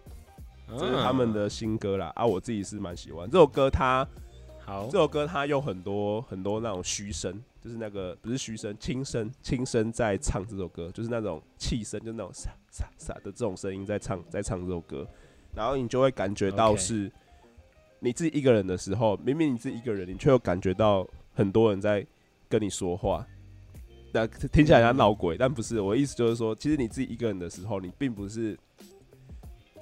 [0.78, 2.12] 这是他们的新歌啦。
[2.13, 3.26] 啊，我自己是蛮喜欢。
[3.32, 4.06] 这首歌它，
[4.65, 4.89] 好。
[4.91, 15.08] 这首歌它用很多很多那种虚声，就是那个不是虚声，轻声轻声在唱这首歌，就是那种气声，就那种沙沙沙的这种声音在唱在唱这首歌，
[15.56, 17.10] 然后你就会感觉到 OK 是
[18.02, 22.06] 你自己一个人的时候，明明你自己一个人，你却又感觉到很多人在
[22.50, 23.26] 跟你说话。
[24.11, 25.79] 那听起来像闹鬼，但不是。
[25.81, 28.57] 我的意思就是说，其实你自己一个人的时候，你并不是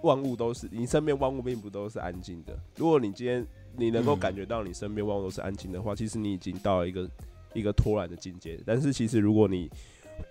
[0.01, 2.57] 万物都是你身边万物并不都是安静的。
[2.75, 3.45] 如果你今天
[3.77, 7.09] 你能够嗯感觉到你身边万物都是安静的话，其实你已经到了一个
[7.53, 8.59] 一个脱然的境界。
[8.65, 9.69] 但是其实如果你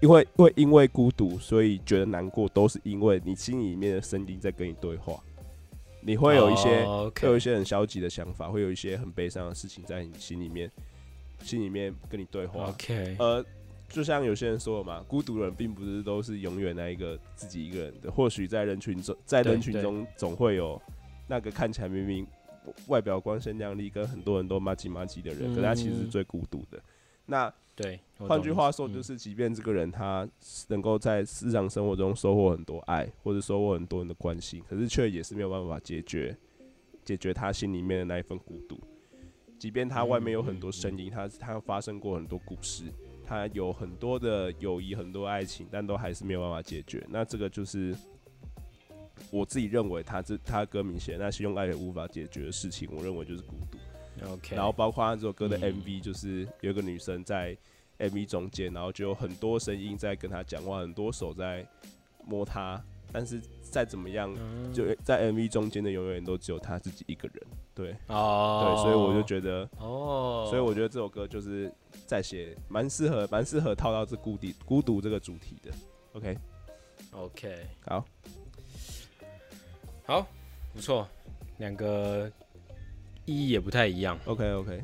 [0.00, 5.22] 因为会因为孤独，所以觉得难过，都是因为你心里面的声音在跟你对话。
[6.06, 10.70] 你会有一些、哦会有一些很消极的想法，会有一些很悲伤的事情在你心里面，
[11.42, 12.66] 心里面跟你对话。
[12.66, 13.44] OK，呃，
[13.94, 20.80] 就像有些人说的嘛，孤独的人并不是都是永远那一个自己一个人的，或许在人群中，在人群中总会有
[21.28, 22.26] 那个看起来明明
[22.88, 26.82] 外表光鲜亮丽，跟很多人都麻吉麻吉的人，可他其实是嗯最孤独的。
[27.26, 30.28] 那对，换句话说，嗯就是即便这个人他
[30.68, 36.36] 能够在日常生活中收获很多爱，或者收获很多人的关心，可是却也是没有办法解决
[37.04, 38.76] 解决他心里面的那一份孤独。
[39.56, 42.84] 即便他外面有很多声音，他他发生过很多故事，
[43.26, 47.04] 他有很多的友谊、很多爱情，但都还是没有办法解决。
[47.08, 47.94] 那这个就是
[49.30, 53.78] 我自己认为他这他歌名写那些用爱也无法解决的事情，我认为就是孤独。
[54.30, 57.56] OK，然后包括他这首歌的嗯 MV，就是有一个女生在
[57.98, 61.66] MV 中间，然后就有很多声音在跟他讲话，很多手在
[62.24, 62.82] 摸他，
[63.12, 67.42] 但是再怎么样，嗯就在 MV 中间的永远都只有他自己一个人。
[67.74, 71.72] 对哦，对，所以我就觉得，哦，所以我觉得这首歌就是
[72.06, 75.72] 在写，蛮适合，蛮适合套到这孤独孤独这个主题的。
[76.12, 78.04] OK，OK，好，
[80.06, 80.26] 好，
[80.72, 81.08] 不错，
[81.58, 82.30] 两个
[83.24, 84.16] 意义也不太一样。
[84.26, 84.80] OK OK，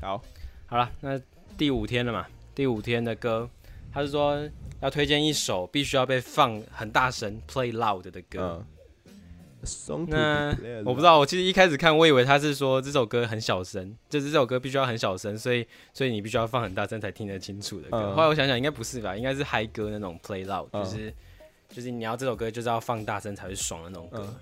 [0.00, 0.22] 好，
[0.66, 1.20] 好了，那
[1.58, 3.50] 第五天了嘛，第五天的歌，
[3.92, 4.48] 他是说
[4.80, 8.60] 要推荐一首必须要被放很大声 play loud 的歌。
[8.60, 8.66] 嗯。
[10.08, 17.98] 那我不知道，我其实一开始看，我以为他是说这首歌很小声，就是这首歌必须要很小声，所以所以你必须要放很大声才听得清楚的歌。
[17.98, 19.16] 嗯后来我想想，应该不是吧？
[19.16, 21.14] 应该是嗨歌那种 play loud，、嗯就是
[21.68, 24.18] 就是你要这首歌就是要放大声才会爽的那种歌。
[24.20, 24.34] 嗯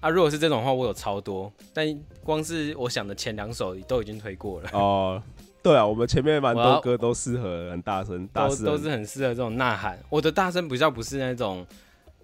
[0.00, 1.84] 啊，如果是这种话，我有超多，但
[2.22, 5.20] 光是我想的前两首都已经推过了，哦，
[5.60, 9.98] 对啊，我们前面蛮多歌都适合很大声，大声都都是很适合这种呐喊。
[10.08, 11.66] 我的大声比较不是那种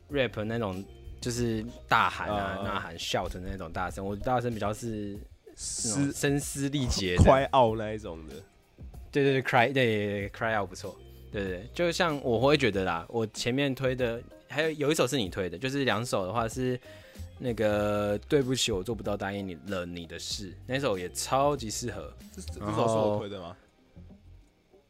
[0.08, 0.84] rap 那种，
[1.24, 5.18] 就是大喊啊、呐喊 shout 的那种大声，我大声比较是
[5.56, 7.22] 嘶声嘶力竭的。
[7.22, 8.34] 快傲那一种的。
[9.10, 10.94] 对对对，cry 对对对 cry out 不错，
[11.32, 16.78] 对对对，就像我会觉得啦，我前面推的还有有一首是你推的，就是两首的话是
[17.38, 23.56] 那个对不起，我做不到答应你了你的事，那首也超级适合，这这首是我推的吗？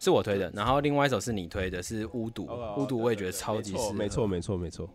[0.01, 4.90] 是我推的，然后另外一首是你推的，是巫毒，哦巫毒我也觉得超级适合，没错，没错，没错。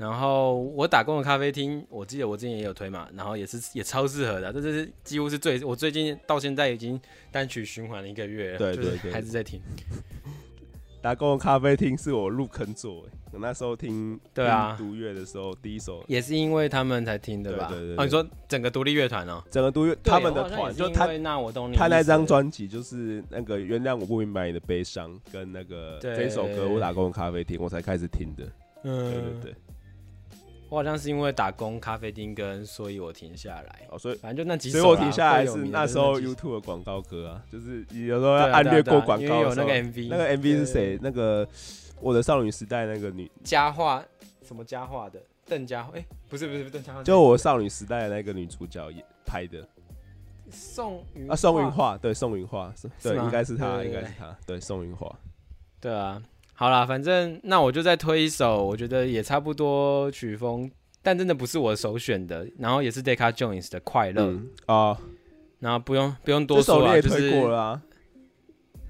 [0.00, 6.98] 然后我打工的咖啡厅，我记得我之前也有推嘛，然后也是也超适合的，这是几乎是最我最近到现在已经
[7.30, 9.60] 单曲循环了一个月对对对还是在听。
[11.02, 17.68] 打工的咖啡厅是我入坑座，我那时候听 对啊听独乐的时候，第一首也是因为他们才听的吧？
[17.68, 28.44] 对对对哦，你说整个独立乐团哦，整个独乐他们的团就他那我懂你他那张专辑就是那个原谅我不明白你的悲伤跟那个对这首歌我打工的咖啡厅我才开始听的，
[28.84, 29.54] 嗯，对对对，
[30.70, 33.86] 我好像是因为打工咖啡厅跟，所以我停下来。
[33.90, 40.98] 哦，所以反正就那几所以我停下来是那时候 YouTube 的广告歌啊，就是有时候要按略过广因为有那个，MV，那个 MV 是谁？
[41.02, 41.46] 那个
[42.00, 44.02] 我的少女时代那个女，佳话
[44.44, 45.98] 什么佳话的邓佳慧？
[45.98, 49.68] 哎，不是不是不是邓佳慧，就我少女时代的那个女主角也拍的
[50.50, 55.12] 宋云啊，宋云画，对，宋云画，是对，应该是她，应该是她，对，宋云画。
[55.80, 56.22] 对啊，
[56.60, 60.70] 好啦，反正那我就再推一首，我觉得也差不多曲风，
[61.00, 64.98] 但真的不是我首选的，然后也是 Decca Jones 的《快乐》嗯啊，
[65.60, 67.82] 然后不用不用多说了，也就是推过了啊。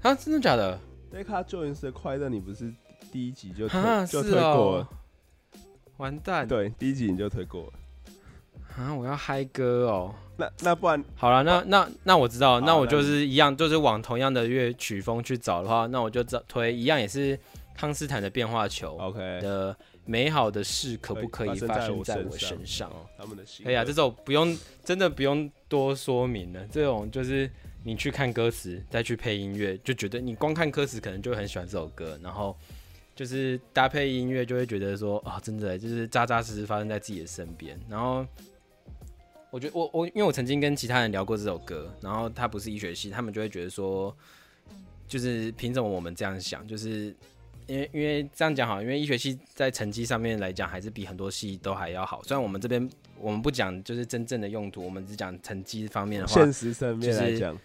[0.01, 0.77] 啊，真的假的
[1.15, 2.73] ？Decca Jones 的快乐，你不是
[3.09, 4.89] 第一集就啊，推就推过哦了？，
[5.95, 7.73] 完蛋，对，第一集你就推过了。
[8.75, 10.13] 啊，我要嗨歌哦。
[10.35, 17.39] 那那不然好了，那那那我知道，那我就是一样，就是往同样的乐曲风去找的话，那我就找推一样也是
[17.75, 22.89] 康斯坦的变化球 OK，的美好的事可不可以发发生在我身上？
[22.89, 27.49] 哦他们的新可以啊，这首不用真的不用多说明了，这种就是
[27.83, 32.55] 你去看歌词再去配音乐，就觉得你光看歌词可能就很喜欢这首歌，然后
[33.15, 37.79] 就是搭配音乐就会觉得说啊，真的就是扎扎实实发生在自己的身边。
[37.87, 38.25] 然后
[39.49, 44.15] 我觉得我我因为我曾经跟其他人聊过这首歌，然后他不是医学系，他们就会觉得说，
[45.07, 47.15] 就是凭什么我们这样想，就是。
[47.67, 52.21] 因为因为这样讲好，因为医学系在成绩上面来讲，还是比很多系都还要好。
[52.23, 57.57] 虽然我们这边我们不讲就是真正的用途，我们只讲成绩方面的话，现实层面来就是讲，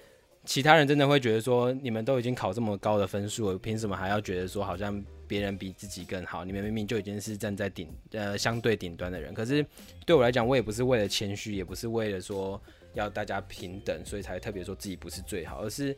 [0.45, 6.45] 其他人真的会觉得说，你们都已经考这么高的分数了，凭什么还要觉得说好像别人比自己更好？
[6.45, 9.35] 你们明明就已经是站在顶呃相对顶端的人。
[9.35, 9.65] 可是
[10.05, 12.61] 对我来讲，我也不是为了谦虚，也不是为了说
[12.95, 15.97] 要大家平等，所以才特别说自己不是最好，而是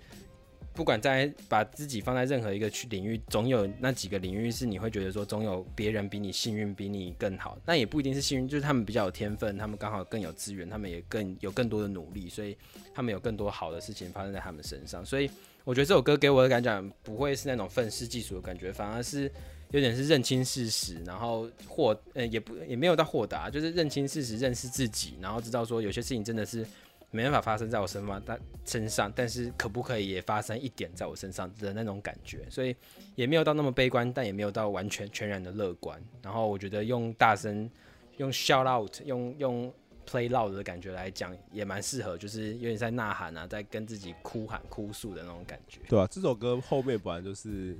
[0.78, 7.58] 不管在把自己放在任何一个区领域，总有那几个领域是你会觉得说，总有别人比你幸运，比你更好。
[7.66, 12.56] 那也不一定是幸运，就是他们比较有天分，他们刚好更有资源，他们也更有更多的努力，所以
[12.94, 15.04] 他们有更多好的事情发生在他们身上。
[15.04, 15.28] 所以
[15.64, 19.28] 我觉得这首歌给我的感觉不会是那种愤世嫉俗的感觉，反而是
[19.72, 26.64] 有点是认清事实，然后豁呃也不也没有到豁达，就是认清事实，认识自己，然后知道说有些事情真的是
[27.10, 32.76] 没办法发生在我身上，但身上，但是可不可以也发生一点在我身上的那种感觉，所以
[33.14, 35.98] 也没有到那么悲观，但也没有到完全全然的乐观。
[36.22, 37.70] 然后我觉得用大声、
[38.18, 39.72] 用 shout out、用用
[40.06, 45.80] play loud 的感觉来讲，也蛮适合，就是有点在呐喊啊，在跟自己哭喊、哭诉的那种感觉。
[45.88, 47.74] 对啊，这首歌后面本来就是，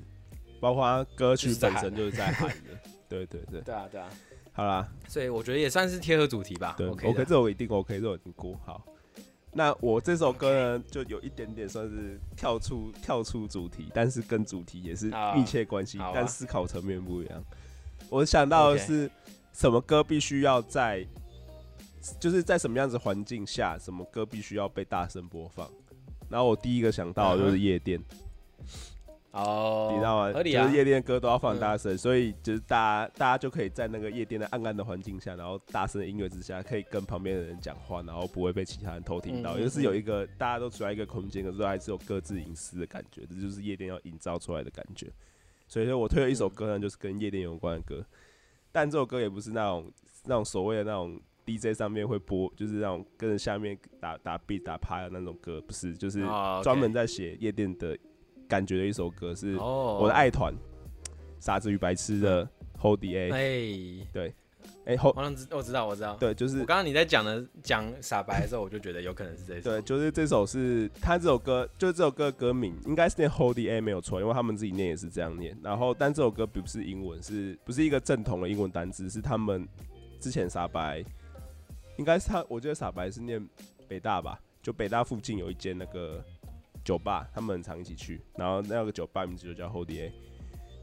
[0.59, 2.79] 包括它歌曲本身就是在喊的。
[3.09, 4.11] 对对对，对啊，对啊，
[4.53, 6.75] 好啦，所以我觉得也算是贴合主题吧。
[6.79, 8.85] 对的这我一定 OK，这我一定过好。
[9.53, 17.43] 那我这首歌呢，就有一点点算是跳出跳出主题，但是跟主题也是啊密切关系，啊但思考层面不一样。
[18.11, 19.11] 我想到的是
[19.53, 21.05] 什么歌必须要在，
[22.21, 25.69] 就是在什么样子环境下，什么歌必须要被大声播放。
[26.29, 27.99] 然后我第一个想到的就是夜店，
[29.33, 30.33] 哦，你知道吗？
[30.33, 30.77] 合理啊就是。
[30.77, 45.07] 夜店歌都要放大声，所以就是大家大家就可以在那个夜店的暗暗的环境下，然后大声的音乐之下，可以跟旁边的人讲话，然后不会被其他人偷听到，嗯嗯就是有一个大家都处在一个空间，可是还是有各自隐私的感觉，这就是夜店要营造出来的感觉。
[45.67, 48.05] 所以说我推了一首歌呢，就是跟夜店有关的歌，
[48.73, 49.93] 但这首歌也不是那种
[50.25, 56.21] 那种所谓的那种 DJ 上面会播，就是那种跟着下面打打 beat 打趴的那种歌，不是，就是
[56.63, 57.99] 专门在写夜店的
[58.49, 60.55] 感觉的一首歌，是哦，我的爱团，
[61.39, 62.49] 傻子与白痴的
[62.81, 64.33] Hold the A，哎，
[64.87, 66.17] 哎 Hold 我知我知道我知道。
[66.17, 69.71] 对，就是我刚刚你在讲的讲傻白的时候，我就觉得有可能是这首。
[69.71, 75.57] 对，就是这首是他这首歌，就是这首歌的歌名应该是念 Hold the A 没有错，因为他们自己念也是这样念。
[75.63, 79.11] 然后，但这首歌不是英文，是不是一个正统的英文单词？
[79.11, 79.69] 是他们
[80.19, 81.05] 之前傻白，
[81.99, 83.47] 应该是他，我觉得傻白是念
[83.87, 86.25] 北大吧，就北大附近有一间那个
[86.89, 90.13] 酒吧，他们很常一起去，然后那个酒吧名字就叫 Hold the A。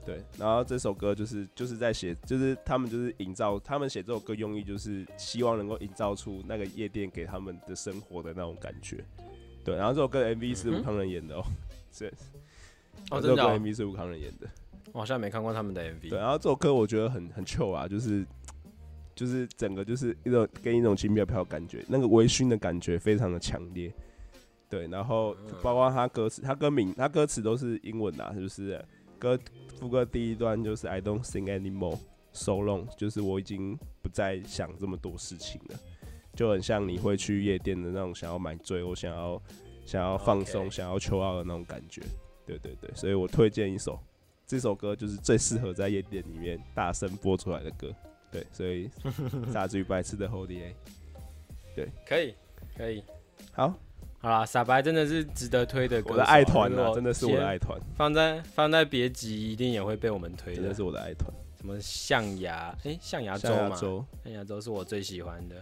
[0.05, 9.03] 对，然后这首歌就是就是在写，就是他们就是营造，他们写这首歌用意就是希望能够营造出那个夜店给他们的生活的那种感觉。
[9.63, 11.43] 对，然后这首歌 MV 是吴康仁演的哦，
[11.91, 12.13] 是，
[13.09, 14.47] 哦，这首歌 MV 是吴康仁演的。
[14.91, 16.09] 我好像没看过他们的 MV。
[16.11, 18.23] 对，然后这首歌我觉得很很 chill 啊，就是
[19.15, 23.91] 就是整个就是一种给你一种轻飘飘的感觉，那个微醺的感觉非常的强烈。
[24.75, 28.83] 对，然后嗯包括他歌词，他歌名，他歌词都是英文的、啊，就是
[29.17, 29.39] 歌
[29.79, 31.97] 副歌第一段就是 I don't think anymore
[32.33, 35.79] so long，就是我已经不再想这么多事情了，
[36.33, 39.41] 就很像你会去夜店的那种想要买醉，我想要
[39.85, 42.01] 想要放松，想要求奥的那种感觉。
[42.45, 43.97] 对对对，所以我推荐一首，
[44.45, 47.89] 这首歌就是最适合在夜店里面大声播出来的歌。
[48.29, 48.89] 对，所以
[49.53, 50.73] 傻子与白痴的 Holiday，
[51.73, 52.35] 对，可以
[52.75, 53.01] 可以，
[53.53, 53.73] 好。
[54.25, 57.79] 好啦，傻白真的是值得推的歌，我的爱团啊，真的是我的爱团。
[57.95, 61.31] 放在放在别集一定也会被我们推，真的是我的爱团。
[61.55, 62.75] 什么象牙？
[62.85, 65.55] 哎，象牙洲嘛，象牙洲是我最喜欢的。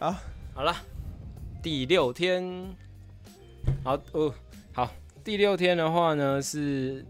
[0.00, 0.16] 好，
[0.52, 0.74] 好了，
[1.62, 2.74] 第六天，
[3.84, 4.34] 好哦，
[4.72, 4.92] 好，
[5.22, 7.06] 第六天的话呢是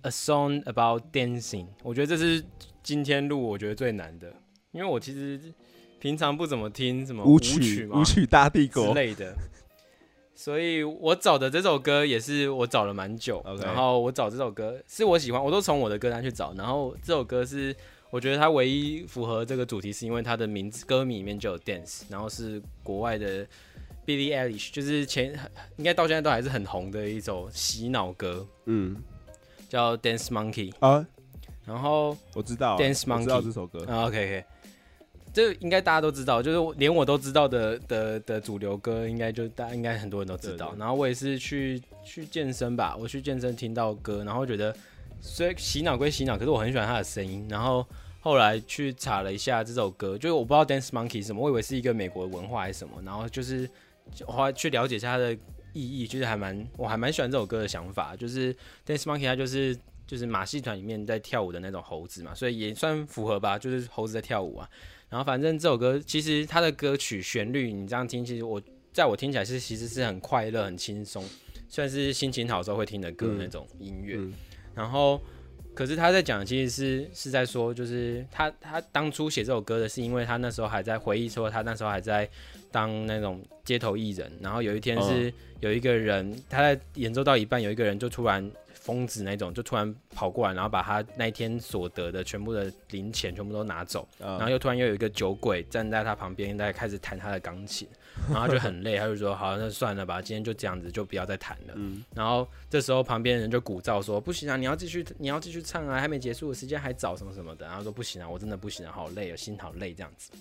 [0.00, 2.42] A Song About Dancing，我觉得这是
[2.82, 4.32] 今天录我觉得最难的，
[4.70, 5.38] 因为我其实
[6.00, 9.36] 平常不怎么听什么舞曲、舞曲大帝国之类的。
[10.42, 17.72] 所以我找的这首歌也是我找了蛮久，然后我找这首歌是我喜欢，我都从我的歌单去找，然后这首歌是
[18.10, 23.46] 我觉得它唯一符合这个主题，是因为它的名字歌名里面就有 dance，然后是国外的
[24.04, 25.32] Billie Eilish，就是前
[25.76, 28.96] 应该到现在都还是很红的一首洗脑歌，嗯，
[29.68, 31.06] 叫 Dance Monkey 啊，
[31.64, 34.44] 然后我知道 Dance Monkey 知道这首歌，OK OK。
[35.32, 40.74] 这应该大家都知道，就是连我都知道的的的主流歌，应该就大家应该很多人都知道。
[40.78, 44.76] 然后我也是去去健身吧，我去健身听到歌，然后觉得
[45.20, 47.46] 虽然洗脑归洗脑，可是我很喜欢他的声音。
[47.48, 47.86] 然后
[48.20, 53.00] 后来去查了一下这首歌，就是我不知道 Dance Monkey 什么，我以为是一个美国文化还是什么。
[53.04, 53.68] 然后就是
[54.26, 55.32] 花去了解一下它的
[55.72, 58.14] 意义，就是还蛮我还蛮喜欢这首歌的想法。
[58.14, 58.54] 就是
[58.86, 59.74] Dance Monkey 它就是
[60.06, 64.68] 就是马戏团里面在跳舞的那种猴子嘛，所以也算符合吧，就是猴子在跳舞啊。
[65.08, 68.60] 然后反正这首歌其实它的歌曲旋律你这样听，其实我
[68.92, 71.22] 在我听起来是其实是很快乐、很轻松，
[71.68, 74.18] 算是心情好的时候会听的歌那种音乐。
[74.74, 75.20] 然后，
[75.74, 82.28] 可是他在讲其实是是在说，就是他他当初写这首歌的是因为他那时候还在回忆说他那时候还在
[82.70, 85.30] 当那种街头艺人，然后有一天是
[85.60, 88.50] 有一个人他在演奏到一半，有一个人就突然。
[88.82, 97.86] 疯子那种，就突然跑过来，然后把他那一天所得的全部的零钱全部都拿走，然后又突然又有一个酒鬼站在他旁边，在开始弹他的钢琴，
[98.28, 101.74] 然后就很累，他就说：“好，那算了吧，今天就这样子，就不要再弹了。”
[102.12, 110.32] 然后这时候旁边人就鼓噪说：“不行啊，你要继续，你要继续唱啊，还没结束，时间还早，什么什么的。”然后说：“不行啊，我真的不行啊，好累啊，心好累这样子。”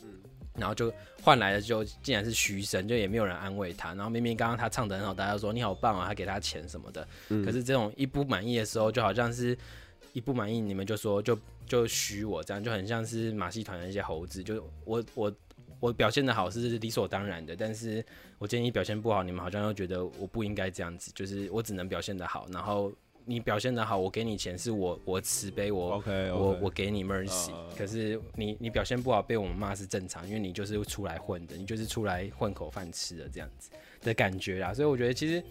[0.57, 3.93] 然后就换来的就竟然是嘘声，就也没有人安慰他。
[3.93, 7.07] 然后明明刚刚他唱的很好，大家说你好棒啊，还给他钱什么的。
[7.27, 9.57] 可是这种一不满意的时候，就好像是
[10.13, 14.43] 一不满意，你们就说就就嘘我，这样就很像是马戏团的一些猴子。
[14.43, 15.33] 就我我
[15.79, 18.03] 我表现的好是理所当然的，但是
[18.37, 22.91] 我建议表现不好，你们好像又觉得我不应该这样子，就是我只能表现的好，然后。
[23.25, 27.51] 你表现的好，我给你钱，是我我慈悲，我我我给你 mercy。
[27.77, 33.69] 可是你你表现不好，被我们骂是正常，因为你就是出来混的，你就是出来混口饭吃的这样子
[34.01, 34.73] 的感觉啦。
[34.73, 35.43] 所以我觉得其实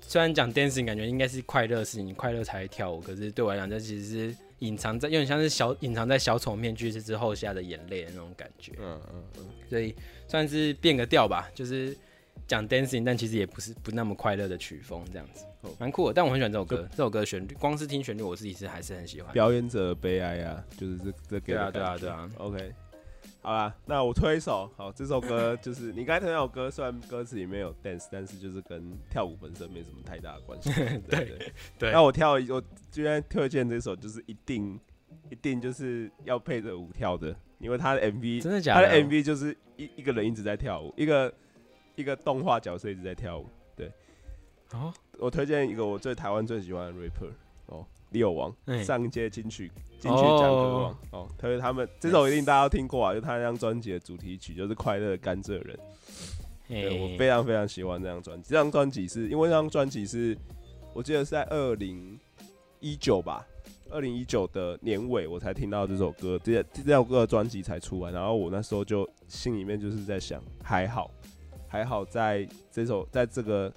[0.00, 3.00] 虽然讲 dancing，感觉应该是快乐事情，快乐才会跳舞。
[3.00, 8.72] 可是对我来讲，这其实是隐藏在有点像是小隐藏在小丑面具之后下的眼泪的那种感觉。
[8.78, 9.44] 嗯嗯嗯。
[9.68, 9.94] 所以
[10.28, 11.96] 算是变个调吧，就是
[12.46, 15.44] 讲 dancing，但其实也不是不那么快乐的曲风这样子。
[15.78, 16.86] 蛮酷的，但我很喜欢这首歌。
[16.90, 19.32] 这首歌旋律，光是听旋律，我自己是还是很喜欢。
[19.32, 22.30] 表演者悲哀啊，就是这这给对啊对啊对啊。
[22.38, 22.72] OK，
[23.42, 24.70] 好啦，那我推一首。
[24.76, 30.70] 好，这首歌就是你刚才推那首歌，虽然歌词里面有 dance，但是就是跟跳舞本身没什么太大的关系。
[31.08, 31.38] 对
[31.78, 31.92] 对。
[31.92, 34.78] 那我跳，我今天推荐这首，就是一定
[35.30, 38.86] 一定就是要配着舞跳的，因为他的 MV 真的假的？
[38.86, 41.32] 他的 MV 就是一一个人一直在跳舞，一个
[41.94, 43.46] 一个动画角色一直在跳舞。
[43.76, 43.92] 对。
[44.72, 44.92] 哦。
[45.18, 47.30] 我推荐一个我最台湾最喜欢的 rapper
[47.66, 48.54] 哦，李友王，
[48.84, 55.78] 上一届金曲金曲奖歌王哦，特别他们这首一定大家都听过啊，就他那张专辑的主题曲就是《快乐甘蔗人》，
[56.68, 58.50] 对我非常非常喜欢这张专辑。
[58.50, 60.36] 这张专辑是因为这张专辑是
[60.92, 62.20] 我记得是在二零
[62.80, 63.46] 一九吧，
[63.88, 71.10] 二零一九的年尾我才听到这首歌，这这首歌的专辑才出来，然后我那时候就心里面就是在想，还好
[71.66, 73.72] 还好在这首在这个。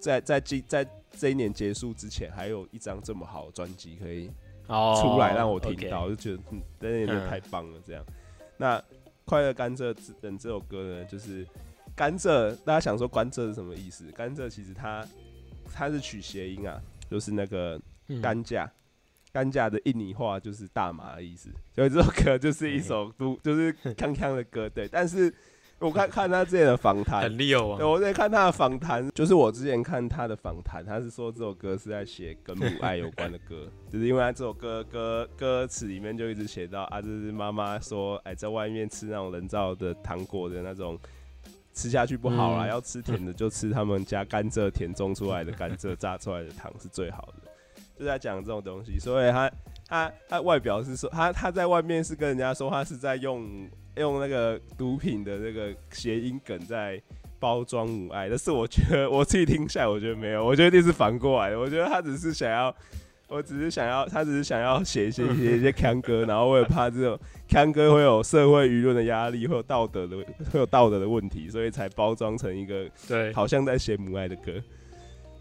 [0.00, 4.30] 在在今在这一年结束之前，还有一张这么好的专辑可以
[4.66, 7.78] 出来让我听到，就觉得嗯，真的太棒了。
[7.86, 8.04] 这样，
[8.56, 8.78] 那
[9.24, 11.46] 《快乐甘蔗等》这首歌呢，就是
[11.94, 14.10] 甘蔗，大家想说甘蔗是什么意思？
[14.12, 15.06] 甘蔗其实它
[15.72, 16.80] 它是取谐音啊，
[17.10, 17.80] 就是那个
[18.22, 18.68] 甘蔗，
[19.32, 24.88] 甘蔗的印尼话就是大麻的意思，所以这首歌就是一首都就是康康的歌，对。
[24.88, 25.32] 但是
[25.80, 27.86] 我看看他之前的访谈，很溜啊。
[27.86, 40.98] 我在看他的访谈，就是我之前看他的访谈，他是说这首歌是在写跟母爱有关的歌，就是因为他这首歌歌歌词里面就一直写到啊，就是妈妈说，哎，在外面吃那种人造的糖果的那种，
[41.72, 47.50] 吃下去不好啦，要吃甜的就吃他们家甘蔗田种出来的甘蔗榨出来的糖是最好的，
[47.98, 49.50] 就在讲这种东西，所以他
[49.88, 53.66] 他他外表是说他他在外面是跟人家说他是在用。
[53.96, 57.00] 用那个毒品的那个谐音梗在
[57.38, 61.58] 包装母爱，但是我觉得我自己听下来，我觉得没有，我觉得一定是反过来的。
[61.58, 62.74] 我觉得他只是想要，
[63.28, 67.18] 我只是想要，他只是想要写一些写一些腔歌，然后我也怕这种
[67.48, 70.18] 腔歌会有社会舆论的压力，会有道德的
[70.52, 74.52] 会有道德的问题，所以才包装成一个对，好像在写母爱的歌。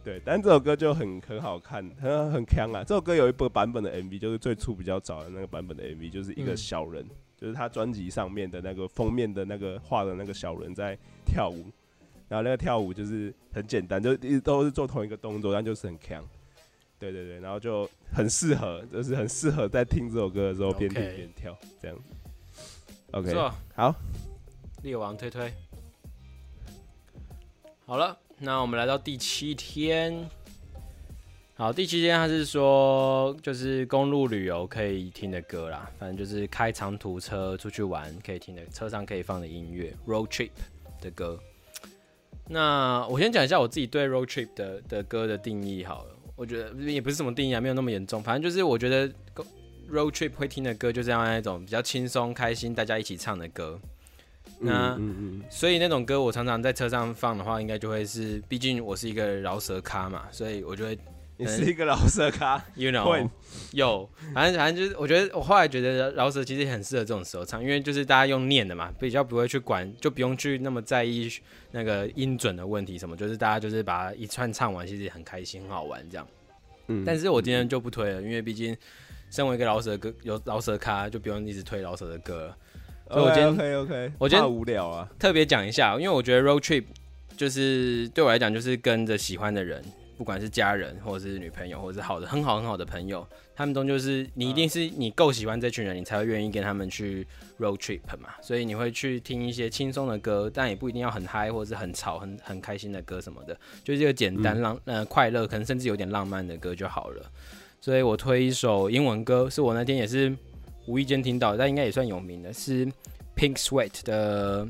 [0.01, 2.81] 对，但这首歌就很很好看，很很腔啊。
[2.83, 7.05] 这首歌有一部版本的 MV，就是最初比较早的那个版本的 MV，就是一个小人。
[7.39, 11.65] 就是他专辑上面的那个封面的那个画的那个小人在跳舞，
[12.27, 16.23] 然后那个跳舞就是很简单，就一直都是做同一个动作，但就是很强。
[16.99, 21.97] 对对对，然后就很适合，就是很适合在听这首歌的时候边听边跳这样。
[23.11, 23.33] OK，
[23.73, 23.95] 好，
[24.83, 25.49] 猎王推推，
[27.85, 30.29] 好了，那我们来到第七天。
[31.59, 40.51] 好，第七间他是说，就是公路旅游可以听的歌啦，反正就是开长途车出去玩可以听的，车上可以放的音乐，road trip
[41.01, 41.37] 的歌。
[42.47, 49.09] 那我先讲一下我自己对 road trip 的的歌的定义好了，我觉得也不是什么定义啊，没有那么严重，反正就是我觉得
[49.91, 53.77] road trip 会听的歌，就是要那种比较轻松、开心，大家一起唱的歌。
[54.59, 54.97] 那
[55.49, 60.97] 所以那种歌我常常在车上放的话，应该就会是，毕竟我是一个饶舌咖嘛，所以我就会。
[61.39, 63.29] 你是一个饶舌咖， You know，
[63.71, 71.31] 有，反正反正就是，我觉得我后来觉得饶舌其实很适合这种时候唱，因为就是大家用念的嘛，比较不会去管，就不用去那么在意
[71.71, 76.27] 那个音准的问题什么，就是大家就是把一串唱完，其实也很开心很好玩这样。
[76.87, 78.75] 嗯，但是我今天就不推了，因为毕竟
[79.29, 82.57] 身为一个饶舌歌有饶舌咖，就不用一直推饶舌的歌了。
[83.09, 86.83] 所以我今天 OK OK，我今天无聊啊，特别讲一下，因为我觉得 road trip
[87.37, 89.81] 就是对我来讲就是跟着喜欢的人。
[90.19, 97.25] 不管是家人，或者是女朋友，或者是好的很好很好的朋友，他们终究是你一定是你够喜欢这群人，你才会愿意跟他们去
[97.57, 98.27] road trip 嘛。
[98.41, 107.31] 所以你会去听一些轻松的歌，但也不一定要很嗨或者是很吵、很很开心的歌什么的，就是一个简单浪呃快乐，可能甚至有点浪漫的歌就好了。
[107.79, 110.35] 所以我推一首英文歌，是我那天也是
[110.85, 112.85] 无意间听到，但应该也算有名的，是
[113.37, 114.67] Pink Sweat 的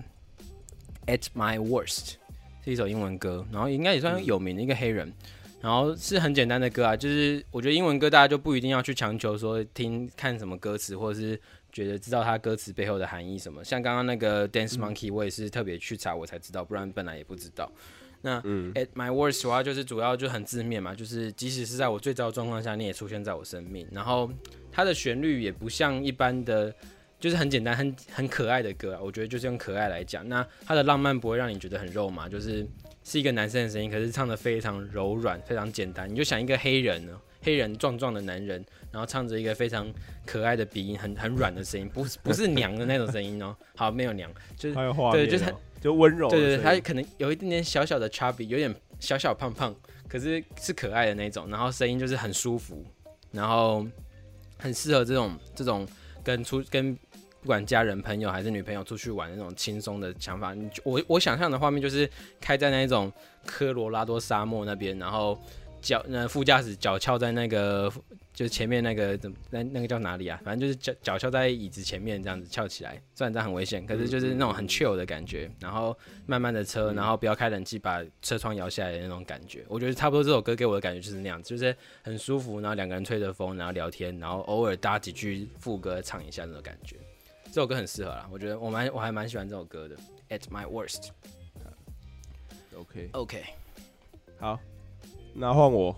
[1.08, 2.18] At My Worst，
[2.64, 5.12] 是一首英文歌，然后应该也算有名的一个黑人。
[5.62, 11.40] 然后是很简单的歌啊，就是我觉得英文歌大家就不一定要去强求说听看什么歌词，或者是
[11.72, 13.62] 觉得知道它歌词背后的含义什么。
[13.62, 17.70] 像刚刚那个 Dance Monkey，我也是特别去查我才知道，不然本来也不知道。
[18.22, 23.86] 那 At My Worst 的话，就是主要就很字面嘛，就是即使是在我最糟的状况下，你也出现在我生命。
[23.92, 24.32] 然后
[24.72, 26.74] 它的旋律也不像一般的，
[27.20, 29.00] 就是很简单、很很可爱的歌啊。
[29.04, 32.66] 我觉得就是用可爱来讲，那它的浪漫不会让你觉得很肉麻，就是。
[33.04, 36.10] 是一个男生的声音，可是唱的非常柔软，非常简单。
[36.10, 39.92] 你就想一个黑人呢，黑人壮壮的男人，然后唱着一个非常
[40.26, 43.56] 可爱的鼻音，很很软的声音，不是不是娘的那种声音哦。
[43.76, 44.76] 好，没有娘，就是
[45.12, 46.30] 对，就是他就温柔。
[46.30, 49.76] 对对对，他可能有一点点小小的 chubby，有点小小胖胖，
[50.08, 51.50] 可是是可爱的那种。
[51.50, 52.86] 然后声音就是很舒服，
[53.32, 53.86] 然后
[54.58, 55.88] 很适合这种这种
[56.24, 56.98] 跟出跟。
[57.42, 62.10] 不管家人、朋友还是女朋友出去玩那种轻松的想法，你我我想象的画面就是
[62.42, 63.12] 开在那种
[63.46, 65.40] 科罗拉多沙漠那边，然后
[65.82, 67.92] 脚那副驾驶脚翘在那个
[68.34, 70.40] 就是前面那个怎那那个叫哪里啊？
[70.44, 75.50] 反正就是脚脚翘在椅子前面这样子翘起来，虽然这样很危险，可是就是那种很 chill 的感觉。
[75.62, 86.98] 然后慢慢的车，然后不要开冷气，把车窗摇下来的那种感觉，我觉得差不多这首歌给我的感觉就是那样，就是很舒服，然后两个人吹着风，然后聊天，然后偶尔搭几句副歌唱一下那种感觉。
[87.52, 89.96] 这首歌很适合啦，我觉得我蛮我还蛮喜欢这首歌的。
[90.30, 91.10] At my worst。
[92.76, 93.44] OK OK。
[94.40, 94.60] 好，
[95.34, 95.96] 那换我。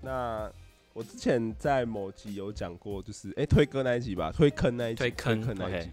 [0.00, 0.50] 那
[0.92, 5.90] 我之前在某集有讲过，就是哎推歌那一集吧，推坑那一集，推坑那一集。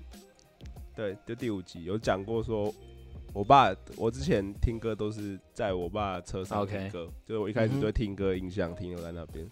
[0.95, 2.71] 对，就第五集有讲过，说
[3.33, 9.49] 我爸我之前听歌都是在我爸车上听歌，就是我一开始对听歌印象停留在那边。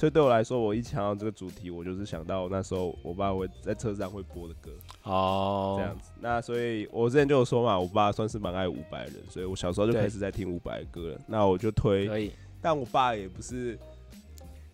[0.00, 4.70] 所以对我来说，我一想到这个主题，我就是想到那时候我爸会在车上会播的歌
[5.02, 6.10] 哦，这样子。
[6.18, 11.20] 那所以我之前就有说嘛，我爸算是蛮爱伍佰的人，所以我小时候就开始在听伍佰的歌了。
[11.26, 12.32] 那我就推，可以。
[12.62, 13.78] 但我爸也不是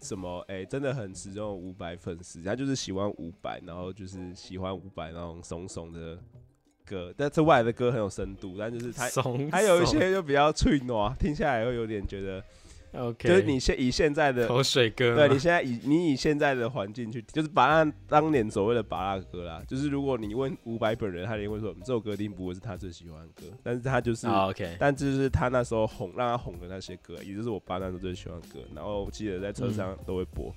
[0.01, 6.17] 什么哎，真的很始终伍佰粉丝，他就是喜欢伍佰，然后就是喜欢伍佰那种怂怂的
[6.85, 12.41] 歌，但这外来的歌很有深度，但就是他怂还有一些就比较脆糯，听下来会有点觉得，
[12.97, 24.27] OK，就是你现以现在的口水歌，对你现在以你以现在的环境去，就是把那当年所谓的拔拉歌啦，就是如果你问伍佰本人，他一定会说这首歌一定不会是他最喜欢的歌，但是他就是，
[24.79, 30.55] 但就是他那时候哄让他哄的那些歌，也就是我爸那时候最喜欢的歌，然后我记得在车上都会播，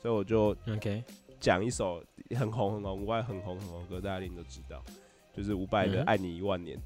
[0.00, 1.02] 所以我就 OK，
[1.40, 2.02] 讲一首
[2.36, 4.82] 很红很红伍佰很红很红的歌，大家一定都知道，
[5.36, 6.76] 就是伍佰的嗯《爱你一万年》。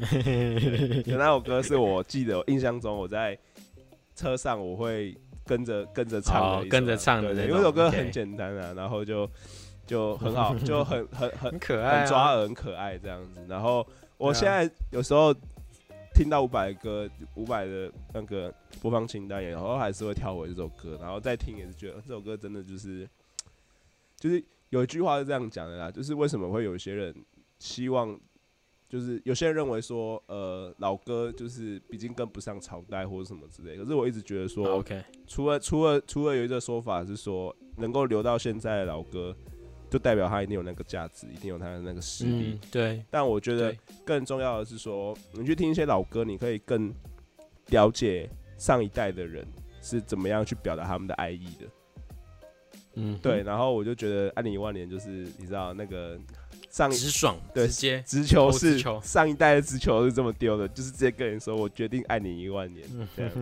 [0.00, 3.38] 对，那首歌是我记得，我印象中我在
[4.20, 5.16] 车上我会
[5.46, 9.28] 跟着跟着唱跟着唱的因为这首歌很简单啊，然后就
[9.86, 13.40] 就很好， 就很很很很可爱、啊，很抓耳、很可爱这样子。
[13.48, 13.86] 然后
[14.18, 15.34] 我现在有时候
[16.14, 18.52] 听到伍佰的歌，伍佰的那个
[18.82, 23.08] 播放清单，然后还是会跳回这首歌，然后再听也是觉得这首歌真的就是
[24.16, 27.14] 就是有一句话是这样讲的啦，就是为什么会有一些人
[27.58, 28.20] 希望。
[28.90, 33.76] 就是有些人认为说，呃，老歌就是已经跟不上朝代或者什么之类。
[33.76, 39.32] 可是我一直觉得说，啊 OK，除了除了除了有一个说法是说，能够留到现在的老歌，
[39.88, 42.54] 就代表它一定有那个价值，一定有它的那个实力。
[42.54, 43.72] 嗯，对，但我觉得
[44.04, 46.92] 更重要的是说，你去听一些老歌，你可以更
[47.68, 48.28] 了解
[48.58, 49.46] 上一代的人
[49.80, 51.66] 是怎么样去表达他们的爱意的。
[52.94, 56.18] 嗯，对，，然后我就觉得《爱你一万年》就是你知道那个
[56.70, 59.00] 上一直爽，对直接，直球是直球。
[59.02, 63.08] 上一代的直球是这么丢的，就是直接跟人说我决定爱你一万年嗯。
[63.16, 63.32] 这样。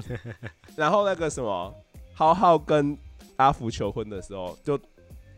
[0.76, 1.74] 然后那个什么，
[2.14, 2.96] 浩浩跟
[3.36, 4.78] 阿福求婚的时候，就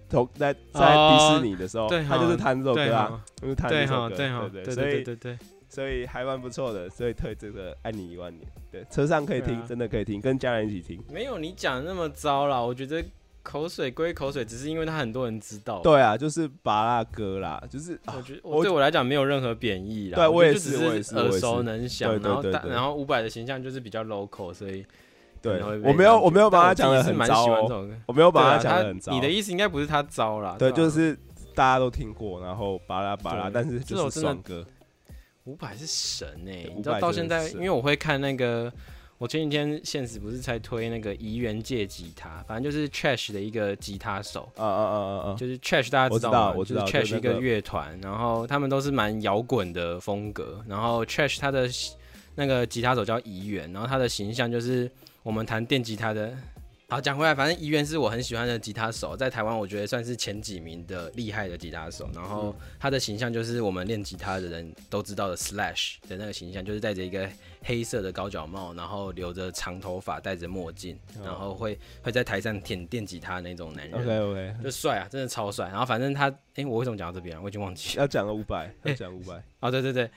[0.08, 5.38] 同在在迪士尼的时候，对他就是弹这首歌啊，就是弹，这首歌，对，对对所以对对对，
[5.68, 9.66] 所以还蛮不错的，所以推这个爱你一万年，对，车上可以听，啊。
[9.68, 11.00] 真的可以听，跟家人一起听。
[11.12, 13.04] 没有你讲的那么糟啦，我觉得
[13.50, 20.16] 口水归口水，只是因为他很多人知道。，对啊，就是拔拉哥啦，就是啊我觉得对我来讲没有任何贬义啦。
[20.16, 24.86] 对我也只我也是耳熟能详，然后大对对然后伍佰的形象就是比较 local，所以
[25.42, 27.94] 对我没有我没有把他讲的是蛮糟哦，喜。
[28.06, 29.10] 我没有把他讲的很糟。
[29.12, 31.18] 你的意思应该不是他糟啦，对，就是
[31.54, 34.64] 大家都听过，然后巴拉巴拉，但是就是这首真的爽歌。
[35.44, 38.70] 伍佰是神哎、你知道到现在，因为我会看那个，
[39.20, 45.36] 我前几天现实不是才推那个怡园界吉他，反正就是 Trash 的一个吉他手，啊啊啊啊啊！
[45.36, 46.54] 就是 Trash 大家知道吗？
[46.56, 51.68] 我知道 Trash 一个乐团，然后他们都是蛮摇滚的风格，然后 Trash 他的
[52.34, 54.90] 那个吉他手叫怡园，然后他的形象就是
[55.22, 56.34] 我们弹电吉他的。
[56.88, 62.08] 好，讲回来，反正怡园是我很喜欢的吉他手，在台湾我觉得算是前几名的厉害的吉他手。
[62.14, 67.28] 然后他的形象就是我们练吉他的人都知道的 Slash 的那个形象，就是戴着一个
[67.62, 74.00] 黑色的高脚帽，然后留着长头发，戴着墨镜，然后会会在台上舔电吉他那种男人。
[74.00, 75.68] OK OK，就帅啊，真的超帅。
[75.68, 77.40] 然后反正他，哎、我为什么讲到这边啊？
[77.42, 78.00] 我已经忘记了。
[78.02, 79.42] 要讲了五百， 要讲五百。
[79.60, 80.10] 哦，对对对，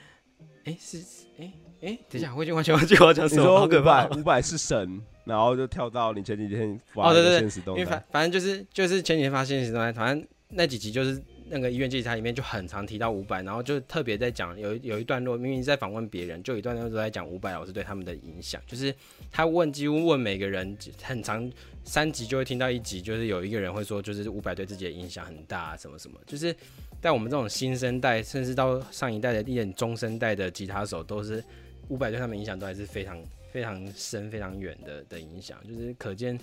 [0.64, 0.98] 哎、是，
[1.40, 4.08] 哎、哎、等一下，我已经完全忘记我要讲什么，你说好可怕。
[4.10, 8.04] 五百是神，然后就跳到你前几天发的哦对对对现实动态因为反。
[8.12, 11.22] 反正就是就是前几天发现实动态，反正那几集就是
[11.54, 18.92] 那个医院记他里面就很常提到伍佰，然后就特别在讲有有一段落，明明在访问别人，就一段落都在讲伍佰老师对他们的影响，就是
[19.32, 21.48] 他问几乎问每个人，很长
[21.84, 26.56] 三集就会听到一集，就是有一个人会说，就是伍佰对自己的影响很大，什么什么，就是
[27.00, 31.44] 在我们这种新生代，甚至到上一代的一点中生代的吉他手，都是
[31.90, 36.40] 伍佰对他们影响都还是非常非常深、非常远的的影响，就是可见。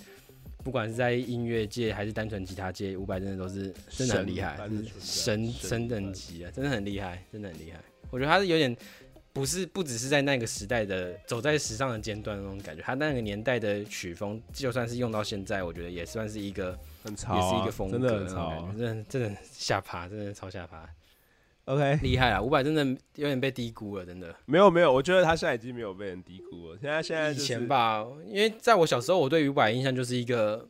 [0.62, 4.58] 不管是在音乐界还是单纯吉他界，伍佰真的都是真的很厉害，
[5.00, 7.80] 神是神等级啊，真的很厉害，真的很厉害。
[8.10, 8.76] 我觉得他是有点
[9.32, 18.84] 不是不只是在那个时代的走在时尚的尖端的那种感觉，他那个年代的曲风，就算是用到现在，我觉得也算是一个很潮啊，也是一个风格真的很潮啊种感觉，。
[18.84, 20.88] 真的真的下爬，真的超下爬，
[21.66, 22.42] OK，厉害啊！
[22.42, 22.84] 伍佰真的
[23.14, 24.34] 有点被低估了，真的。
[24.46, 26.78] 没有没有，我觉得他现在已经没有被人低估了。
[26.80, 30.68] 现在现在以就是前吧，因为在我小时候，我对伍佰印象就是一个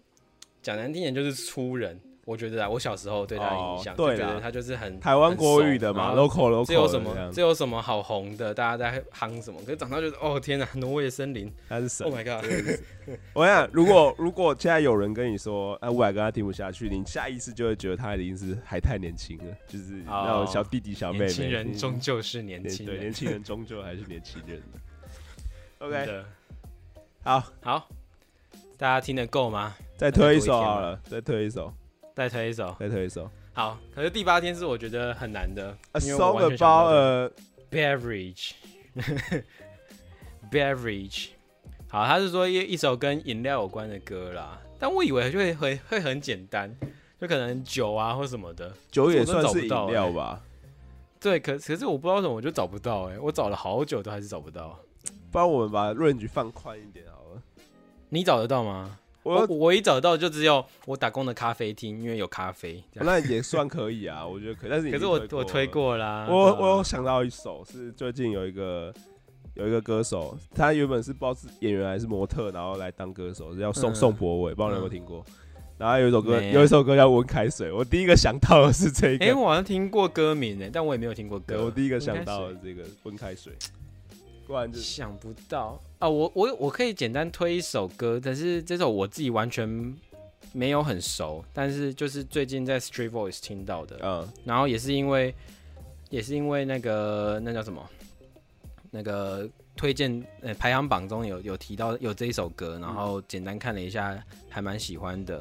[0.60, 1.98] 讲难听点就是粗人。
[2.24, 8.52] 我觉得啊，我小时候对他的印象，哦对就觉得他就是很台湾国语的嘛，local local 这有什么的这这有什么好红的？
[8.54, 9.60] 大家在夯什么？
[9.64, 12.14] 可是长大就是哦天哪，挪威的森林他是神，Oh。
[12.14, 12.44] my god！
[13.32, 21.24] 我想，如果 如果现在有人跟你说，哎，伍佰跟他听不下去，你下意识就会觉得他已经是还太年轻了，就是那种小弟弟小妹妹。
[21.26, 23.12] 年轻人嗯终究是年轻对，人年。
[23.12, 24.62] 轻人终究还是 年轻人
[25.78, 26.22] OK，
[27.24, 27.88] 好，好，
[28.76, 29.74] 大家听得够吗？
[29.96, 31.72] 再推一首好了，再推一首，
[32.20, 32.76] 再推一首。
[32.78, 33.30] 再推一首。
[33.54, 37.30] 好，可是第八天是我觉得很难的 A song about a
[37.70, 38.50] beverage
[40.52, 41.28] beverage。
[41.88, 46.70] 好，他是说一一首跟饮料有关的歌啦，但我以为就会会会很简单，
[47.18, 48.70] 就可能酒啊或什么的。
[48.90, 50.42] 酒也算是饮料吧？
[51.18, 54.78] 对，可可是我不知道为什么我就找不到哎、我找了好久都还是找不到。
[55.30, 57.42] 不然我们把 range 放宽一点好了。
[58.10, 58.98] 你找得到吗？
[59.22, 62.82] 我我我一找到就只有我打工的咖啡厅，因为有咖啡。
[62.94, 64.70] 那也算可以啊，我觉得可以。
[64.70, 66.26] 但是你可是我我推过啦。
[66.30, 68.92] 我我有想到一首是最近有一个
[69.54, 75.24] 有一个歌手，他原本是不知道是演员还是模特，然后来当歌手，是叫宋嗯宋博伟，不知道你有没有听过。
[75.76, 79.38] 然后有一首歌，有一首歌叫《温开水》，我第一个想到的是这个哎、个。
[79.38, 81.56] 我好像听过歌名哎，但我也没有听过歌。
[81.56, 83.54] 对，我第一个想到水的这个温开水，
[84.50, 86.08] 不然就是想不到啊！
[86.08, 89.94] 我我我可以简单推一首歌，但是这首我自己完全
[90.52, 95.32] 没有很熟，但是就是最近在 Street Voice 听到的，嗯然后也是因为
[96.08, 97.88] 也是因为那个那叫什么
[98.90, 105.40] 那个推荐呃排行榜中有有提到有这一首歌，然后简单看了一下，还蛮喜欢的。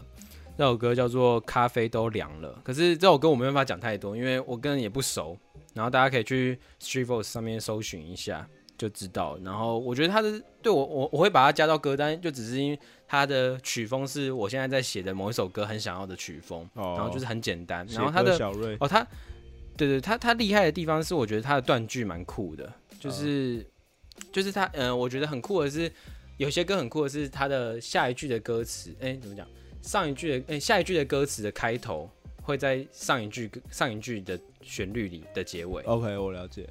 [0.55, 5.35] 这首歌叫做《咖啡都凉了》，可是这首歌我没办法讲太多，因为我跟人也不熟。
[5.73, 8.47] 然后大家可以去 Street Voice 上面搜寻一下
[8.79, 9.37] 就知道。
[9.43, 17.85] 然后我觉得他的对我我我会把它加到歌单，就只是因为它的曲风是我现在在写的某一首歌很想要的曲风，哦然后就是很简单。
[17.87, 19.05] 然后他的小瑞，哦，他
[19.77, 23.65] 对对，他他厉害的地方是，我觉得他的断句蛮酷的，嗯就是、
[24.31, 25.91] 就是他，嗯、我觉得很酷的是，
[26.37, 29.45] 有些歌很酷的是他的下一句的歌词，哎、怎么讲？
[29.81, 32.09] 上一句的，哎、下一句的歌词的开头
[32.41, 36.67] 会在上一句上一句的旋律里的结尾，OK，我了解。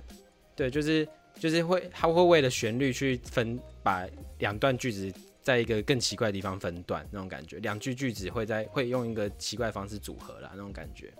[0.54, 1.08] 对，就是
[1.38, 4.06] 就是会，他会为了旋律去分，把
[4.38, 5.12] 两段句子
[5.42, 7.58] 在一个更奇怪的地方分段，那种感觉。
[7.60, 11.12] 两句句子会在会用一个奇怪方式组合啦，那种感觉。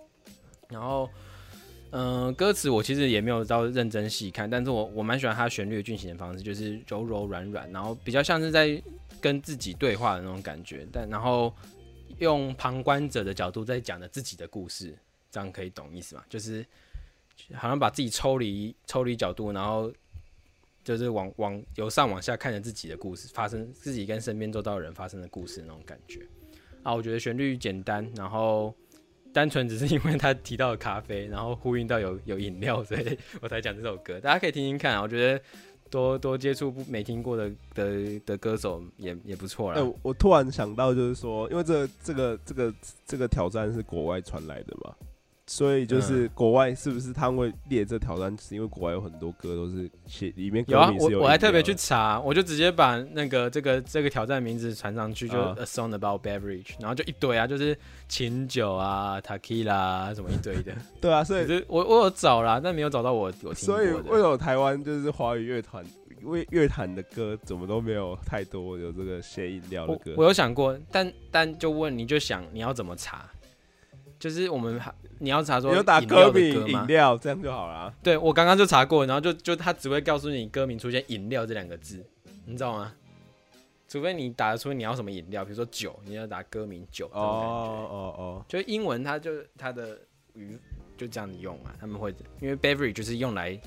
[0.69, 1.09] 然后，
[1.93, 8.83] 嗯、歌词我其实也没有到认真细看，但是我我蛮喜欢它旋律的进行的方式，就是柔柔软软，然后比较像是在
[9.21, 10.87] 跟自己对话的那种感觉。
[10.93, 11.55] 但然后
[12.19, 14.95] 用旁观者的角度在讲的自己的故事，
[15.31, 16.23] 这样可以懂意思吗？
[16.29, 16.66] 就是
[17.55, 19.91] 好像把自己抽离抽离角度，然后
[20.89, 26.26] 就是往往由上往下看着自己的故事发生，自己跟身边周遭的人发生的故事那种感觉。
[26.82, 28.74] 啊，我觉得旋律简单，然后
[29.34, 34.18] 单纯只是因为他提到了咖啡，然后呼应到有有饮料，所以我才讲这首歌。
[34.18, 35.45] 大家可以听听看啊，我觉得
[35.91, 39.93] 多多接触不没听过的的的歌手也也不错哎、啦。
[40.01, 42.74] 我突然想到，就是说，因为这这个这个
[43.05, 44.95] 这个挑战是国外传来的嘛，
[45.49, 57.77] 所以就是国外是不是他们会列这挑战，是因为国外有很多歌都是写里面歌有啊，我我还特别去查，我就直接把那个这个这个挑战名字传上去，就啊 A Song About Beverage，然后就一堆啊，就是
[58.09, 60.75] 琴酒啊、takila 啊什么一堆的。
[61.01, 63.97] 对啊，所以我我有找啦，但没有找到我我听过所以的。
[64.11, 65.83] 为什么台湾就是华语乐团
[66.25, 70.13] 为乐坛的歌怎么都没有太多有这个写饮料的歌？
[70.17, 73.25] 我我有想过，但但就问你就想你要怎么查？
[74.19, 76.87] 就是我们还你要查说你就打歌名饮？
[76.87, 77.93] 料这样就好了。
[78.03, 82.05] 对我刚刚就查过，然后就就他只会告诉你歌名出现“饮料”这两个字，
[82.47, 82.93] 你知道吗？
[83.89, 87.07] 除非你打得出你要什么饮料，比如说酒，你要打歌名酒。
[87.07, 89.99] 哦哦，哦哦，就英文它就它的
[90.35, 90.59] 语
[90.97, 93.59] 就这样子用嘛，他们会因为 beverage 就是用来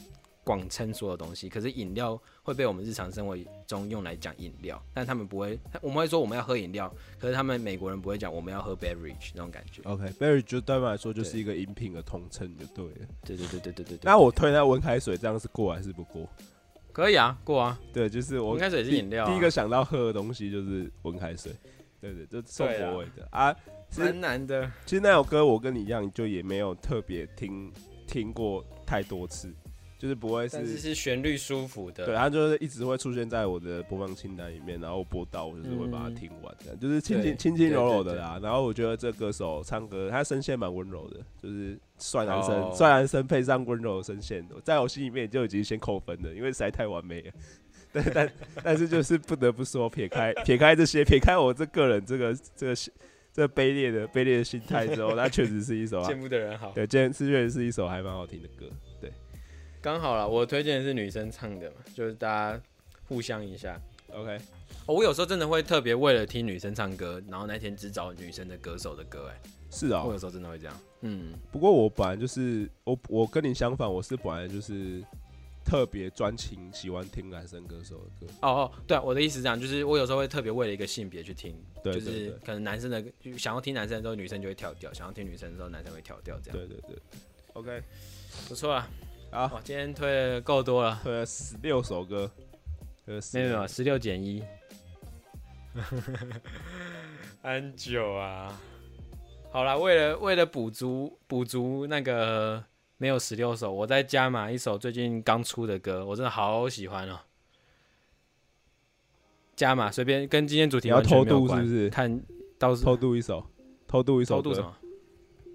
[0.44, 3.38] 广称所有东西，可是饮料会被我们日常生活
[3.68, 9.82] 中用来讲饮料，但他们不会，我们会说我们要喝饮料，可是他们美国人不会讲我们要喝 beverage 那种感觉。
[9.84, 13.08] OK，Berry 就对他们来说就是一个饮品的统称就对了。
[13.24, 16.28] 对对对对对对对，那我推那温开水，这样是过还是不过？
[16.92, 21.54] 可以啊，过啊，对，就是我温开水是饮料啊第一个想到喝的东西就是温开水。
[22.02, 23.56] 对对，就宋对啊博伟的啊。
[23.92, 24.72] 其实蛮难的。
[24.86, 27.72] 其实那首歌我跟你一样，就也没有特别听
[28.08, 29.54] 听过太多次，
[30.02, 38.40] 就是不会但是旋律舒服的，对，它就是一直会出现在我的播放清单里面，然后播到我就是会把它听完的，就是轻轻轻轻柔柔的啦。
[38.42, 47.32] 然后我觉得这歌手唱歌，他声线蛮温柔的，就是帅男生，哦帅男生配上温柔的声线，在我心里面就已经先扣分了，因为实在太完美了。
[47.94, 48.34] 但但
[48.64, 52.76] 但是就是不得不说，撇开撇开这些，撇开我这个人这个这个
[53.32, 56.72] 这个卑劣的卑劣的心态之后，它确实是一首啊 见不得人好。
[56.72, 58.66] 对，今天是确实是一首还蛮好听的歌。
[59.82, 62.62] 对刚好了，我推荐的是女生唱的嘛，就是大家
[63.08, 63.80] 互相一下。
[64.14, 64.38] ，OK，
[64.86, 70.80] 哦我有时候真的会特别为了听女生唱歌，然后那天只找女生的歌手的歌，哎，是啊、我有时候真的会这样。
[71.02, 75.04] 嗯，不过我本来就是我我跟你相反，我是本来就是
[75.66, 78.34] 特别专情喜欢听男生歌手的歌。
[78.42, 86.98] 哦哦，对啊，我的意思是这样，就是我有时候会特别为了一个性别去听，就是可能男生的就想要听男生的时候，女生就会跳掉；想要听女生的时候，男生会跳掉，这样对对对
[87.54, 87.82] ，OK，
[88.48, 88.88] 不错啊。
[89.32, 92.30] 好，哇，今天推的够多了，推了十六首歌，
[93.06, 94.44] 推了16没有没有，十六减一，
[97.42, 98.60] 安久啊。
[99.50, 102.62] 好啦，为了为了补足补足那个
[102.98, 107.18] 没有十六首，我再加码一首最近刚出的歌，我真的好喜欢哦。
[109.56, 111.90] 加码随便跟今天主题完全没有关，是不是？
[111.90, 112.22] 看
[112.60, 113.46] 到偷渡一首，
[113.88, 114.76] 偷渡一首，偷渡什么？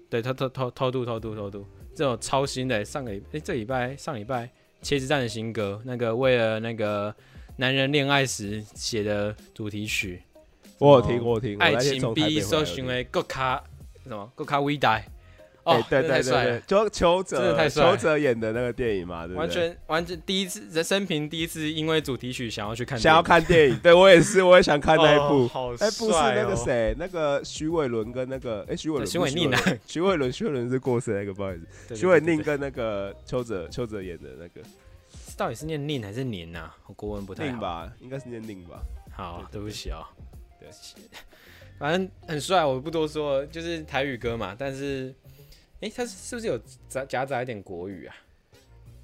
[0.09, 1.65] 对，偷偷偷偷渡偷渡偷渡，
[1.97, 4.47] 这种超新的，上个礼哎这礼拜上礼拜
[4.83, 7.13] 茄子蛋的新歌，那个为了那个
[7.55, 10.21] 男人恋爱时写的主题曲，
[10.77, 13.63] 我有听我有听，爱情比搜寻为够卡
[14.03, 15.01] 什么够卡伟大。
[15.67, 31.59] 哦，对对对对，就邱泽，邱泽演的那个电影嘛，对完全完全第一次人生平第一次因为主题曲想要去看，想要看电影，对我也是，我也想看那一部，那部是那个谁，那个徐伟伦跟那个哎徐伟伦，徐伟宁啊，徐伟伦，徐伟伦是过世那个，不好意
[31.89, 34.65] 思，徐伟宁跟那个邱泽，邱泽演的那个，
[35.35, 36.71] 到底是念宁还是年呐？
[36.85, 38.79] 我国文不太宁吧，应该是念宁吧。
[39.13, 40.05] 好，对不起哦，
[40.61, 40.69] 对，
[41.77, 45.13] 反正很帅，我不多说，就是台语歌嘛，但是。
[45.81, 46.59] 哎，他是不是有
[46.89, 48.15] 夹夹杂一点国语啊？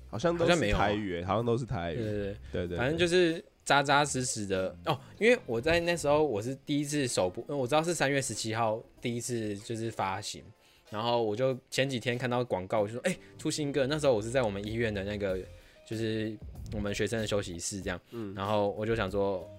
[0.10, 1.96] 好像好像没有台语，好像都是台语。
[1.96, 5.00] 对对对对，反正就是扎扎实实的哦。
[5.18, 10.44] 因为我在那时候我是第一次首播，我知道是三月十七号第一次就是发行，
[10.92, 13.88] 然后我就前几天看到广告，我就说哎出新歌。
[13.88, 15.40] 那时候我是在我们医院的那个
[15.88, 16.32] 就是
[16.74, 19.50] 我们学生的休息室这样，嗯，然后我就想说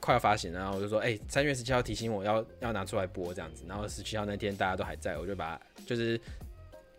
[0.00, 6.20] 快要发行了，然后我就说哎三月十七号提醒我要要拿出来播这样子，然后十七号那天大家都还在，我就把就是。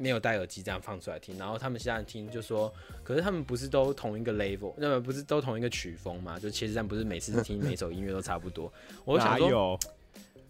[0.02, 2.74] 没有戴耳机这样放出来听，然后他们现在听就说，
[3.04, 6.40] 可是他们不是都同一个 level，那么不是都同一个曲风嘛？
[6.40, 8.72] 就茄子蛋不是每次听每首音乐都差不多？
[9.04, 9.78] 我想说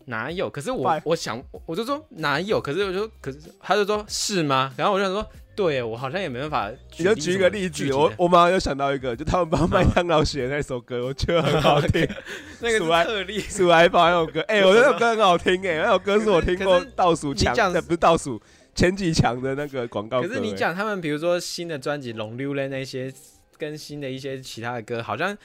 [0.05, 0.47] 哪有？
[0.51, 2.61] 可是我我想我就说哪有？
[2.61, 4.71] 可是我就可是他就说是吗？
[4.77, 5.27] 然后我就想说，
[5.59, 6.71] 对我好像也没办法。
[6.97, 12.07] 你就举一个例子，我我马上又想到一个，就他们帮麦当劳写的那首歌，我觉得很好听。
[12.61, 18.41] 那个特例，数来宝那首歌，哎，我那首歌很好听哎，那首歌是我听过倒数强，不是倒数。
[18.73, 23.13] 前几强的那个广告，可是你讲他们，比如说新的专辑《龙溜》嘞那些，
[23.57, 25.37] 跟新的一些其他的歌，好像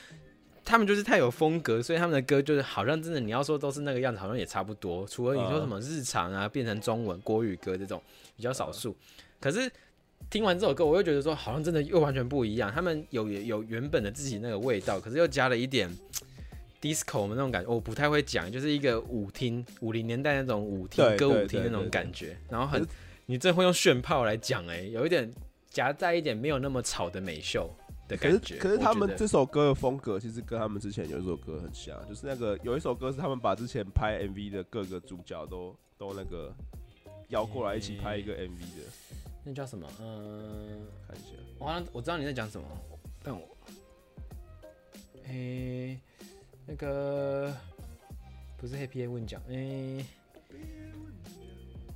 [0.65, 5.05] 他们就是太有风格，所以他们的歌就是好像真的，你要说都是那个样子，好像也差不多。
[5.09, 8.01] 除了你说什么日常啊，变成中文国语歌这种
[8.37, 8.97] 比较少数。
[9.41, 9.69] 可是
[10.35, 12.69] 听完这首歌，我又觉得说，好像真的又完全不一样。
[12.73, 15.89] 他们有有原本的自己那个味道，可是又加了一点
[16.83, 22.85] disco 我们那种感觉，我不太会讲，就是一个舞厅五零年代那种舞厅歌舞厅那种感觉，然后很。
[23.27, 25.33] 你真会用炫炮来讲哎，有一点
[25.71, 27.71] 夹在一点没有那么吵的美秀
[28.09, 28.57] 的感觉。
[28.57, 36.53] 可是可是他们这首歌的风格其实跟他们之前有一首歌很像，就是那个有一首歌是他们把之前拍 MV 的各个主角都都那个
[37.29, 38.83] 邀过来一起拍一个 MV 的。
[39.45, 39.89] 那叫什么？
[40.01, 41.37] 嗯，看一下。
[41.59, 42.67] 我好像我知道你在讲什么，
[43.23, 43.57] 但我，
[45.27, 46.01] 诶，
[46.67, 47.55] 那个
[48.57, 50.05] 不是 Happy 问奖，诶。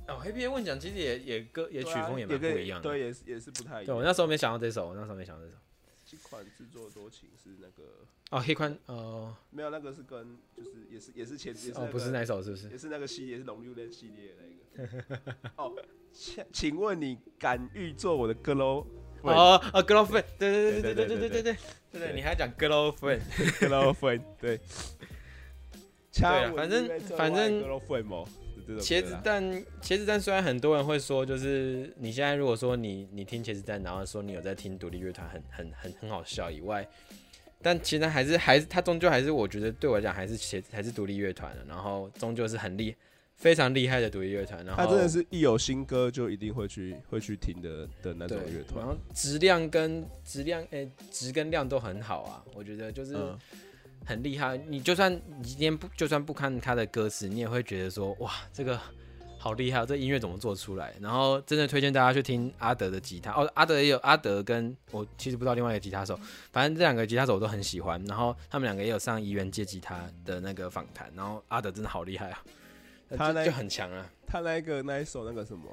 [0.07, 3.85] 哦，黑皮问奖其实也也歌也曲风也蛮不一样的，对，也是也是不太一样。
[3.85, 5.57] 对我那时候没想到这首，我那时候没想到这首。
[6.03, 7.83] 这款制作多情是那个
[8.31, 12.69] 哦，黑宽哦，没有那个是跟就是也是也是前也是哦，不是那首是不是？
[12.71, 14.58] 也是那个系列是龙六的系列那个。
[15.55, 15.73] 哦，
[16.11, 18.85] 请请问你敢预做我的 girl？
[19.21, 21.55] 哦啊，girlfriend，对对对对对对对对对
[21.91, 24.59] 对，你还讲 girlfriend，girlfriend，对。
[26.11, 27.63] 对，反正反正。
[28.81, 29.43] 茄子蛋，
[29.81, 36.87] 茄子蛋虽然很多人会说，就是你现在如果说你你听茄子蛋，然后说你有在听独立乐团，很很很很好笑以外，
[37.63, 42.95] 但其实还是还是他终究还是我觉得对我来讲还是茄子还是独立乐团的，然后终究是很厉
[43.39, 44.63] 非常厉害的独立乐团。
[44.63, 53.17] 然后他真的是一有新歌就一定会去会去听的的那种乐团，然后质量跟质量诶质跟量都很好啊，我觉得就是。
[54.05, 58.79] 很厉害，你就算你今天不就算不看他的歌词，你也会觉得说哇，这个
[59.37, 60.95] 好厉害，这音乐怎么做出来？
[60.99, 66.17] 然后真的推荐大家去听阿德的吉他哦，阿德也有阿德跟我其实不知道另外一个吉他手，
[66.51, 68.01] 反正这两个吉他手我都很喜欢。
[68.05, 72.41] 然后他们两个也有上怡园借吉他的那个访谈，然后阿德真的好厉害啊，
[73.17, 75.63] 他那就很强啊，他那个那一首那个什么，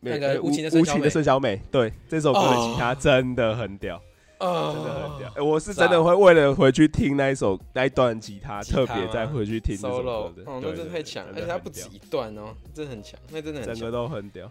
[0.00, 4.00] 那个无情的无情的孙小美，对，这首歌的吉他真的很屌。
[4.42, 10.42] 真的很屌，我是真的会为了回去听那一首那一段吉他，特别再回去听 solo 的。
[10.46, 14.50] 哦，那真的太强，而且它不止一段哦，真的很强，那真的很整个都很屌。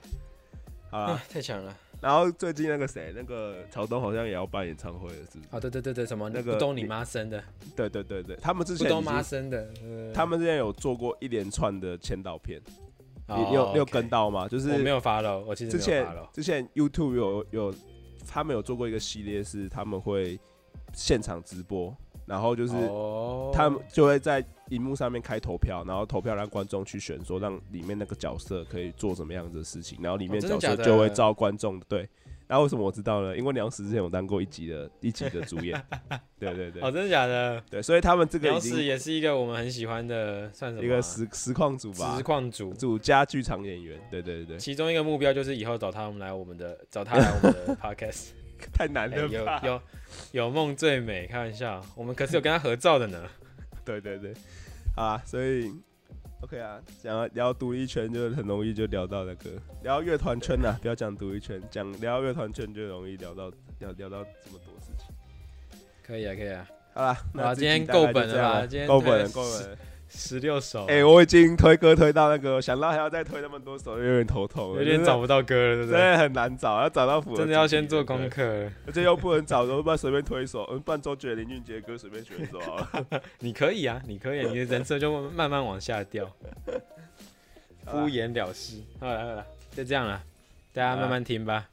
[0.92, 1.76] 啊，太强了。
[2.02, 5.50] 然后最近那个谁，那个曹东好像也要办演唱会了，是不是？
[5.52, 7.44] 啊，对对对对，什么那个不懂你妈生的？
[7.76, 9.70] 对对对对，他们之前不懂妈生的，
[10.14, 12.60] 他们之前有做过一连串的签到片，
[13.28, 14.48] 你有你有跟到吗？
[14.48, 17.74] 就是我没有发了，我其实之前之前 YouTube 有有。
[18.28, 20.40] 他们有做过一个系列，是他们会
[20.94, 21.94] 现场直播，
[22.32, 32.08] 然后就是哦他们就会在荧幕上面开投票，然后投票让观众去选，说让里面那个角色可以做什么样子的事情，然后里面角色就会照观众的对。
[32.48, 33.38] 然后为什么我知道呢？
[33.38, 35.82] 因为梁实之前有当过一集的 一集的主演，
[36.40, 37.62] 对对对哦，真的假的？
[37.70, 40.86] 对，所以他们这个鸟已经屎也是一个我们很喜欢的，算什么啊？
[40.86, 42.74] 一个实实况组吧实，况组。
[42.74, 48.30] 组加剧场演员，对对对，其中一个目标就是以后找他们来我们的，找他来我们的 podcast。
[48.74, 49.62] 太难了吧？
[49.64, 49.82] 有
[50.32, 53.28] 有梦最美，开玩笑，我们可是有跟他合照的呢。
[53.84, 54.34] 对对对，
[54.96, 55.72] 好啊，所以
[56.42, 59.50] OK 啊，讲到聊独立圈就很容易就聊到那个
[59.84, 63.50] 聊乐团圈呐、不要讲独立圈，讲聊乐团圈就容易聊到
[63.80, 65.08] 聊聊到这么多事情。
[66.04, 69.78] 可以啊，可以啊，好啦，那今天够本了吧今天够本够本了。
[70.14, 76.00] 十六首，哎、我已经推歌推到那个，想到还要再推那么多首，有点头痛，有点找不到歌了，对不对？
[76.00, 78.70] 真的很难找，要找到符合真的要先做功课。
[78.86, 83.08] 而且又不能找，要不然随便推一首，嗯，不然周杰、林俊杰的歌随便选一首好了。
[83.40, 86.26] 你可以啊，你可以，你的人设就慢慢往下掉，
[87.88, 88.82] 敷衍了事。
[89.00, 90.22] 好了好了，就这样了，
[90.74, 91.70] 大家慢慢听吧。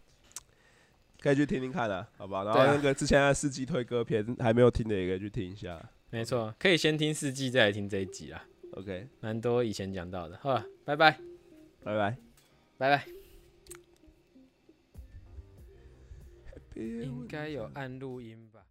[1.20, 2.45] 可以去听听看啊，好吧？
[2.45, 5.76] 然后那个之前的四季推歌片还没有听的，也可以去听一下。
[6.11, 8.45] 没错可以先听四季再来听这一集啦。
[8.73, 11.19] Ok 蛮多以前讲到的好了拜拜。
[11.83, 12.17] 拜拜。
[12.77, 13.05] 拜拜。
[16.75, 18.65] 应该有按录音吧。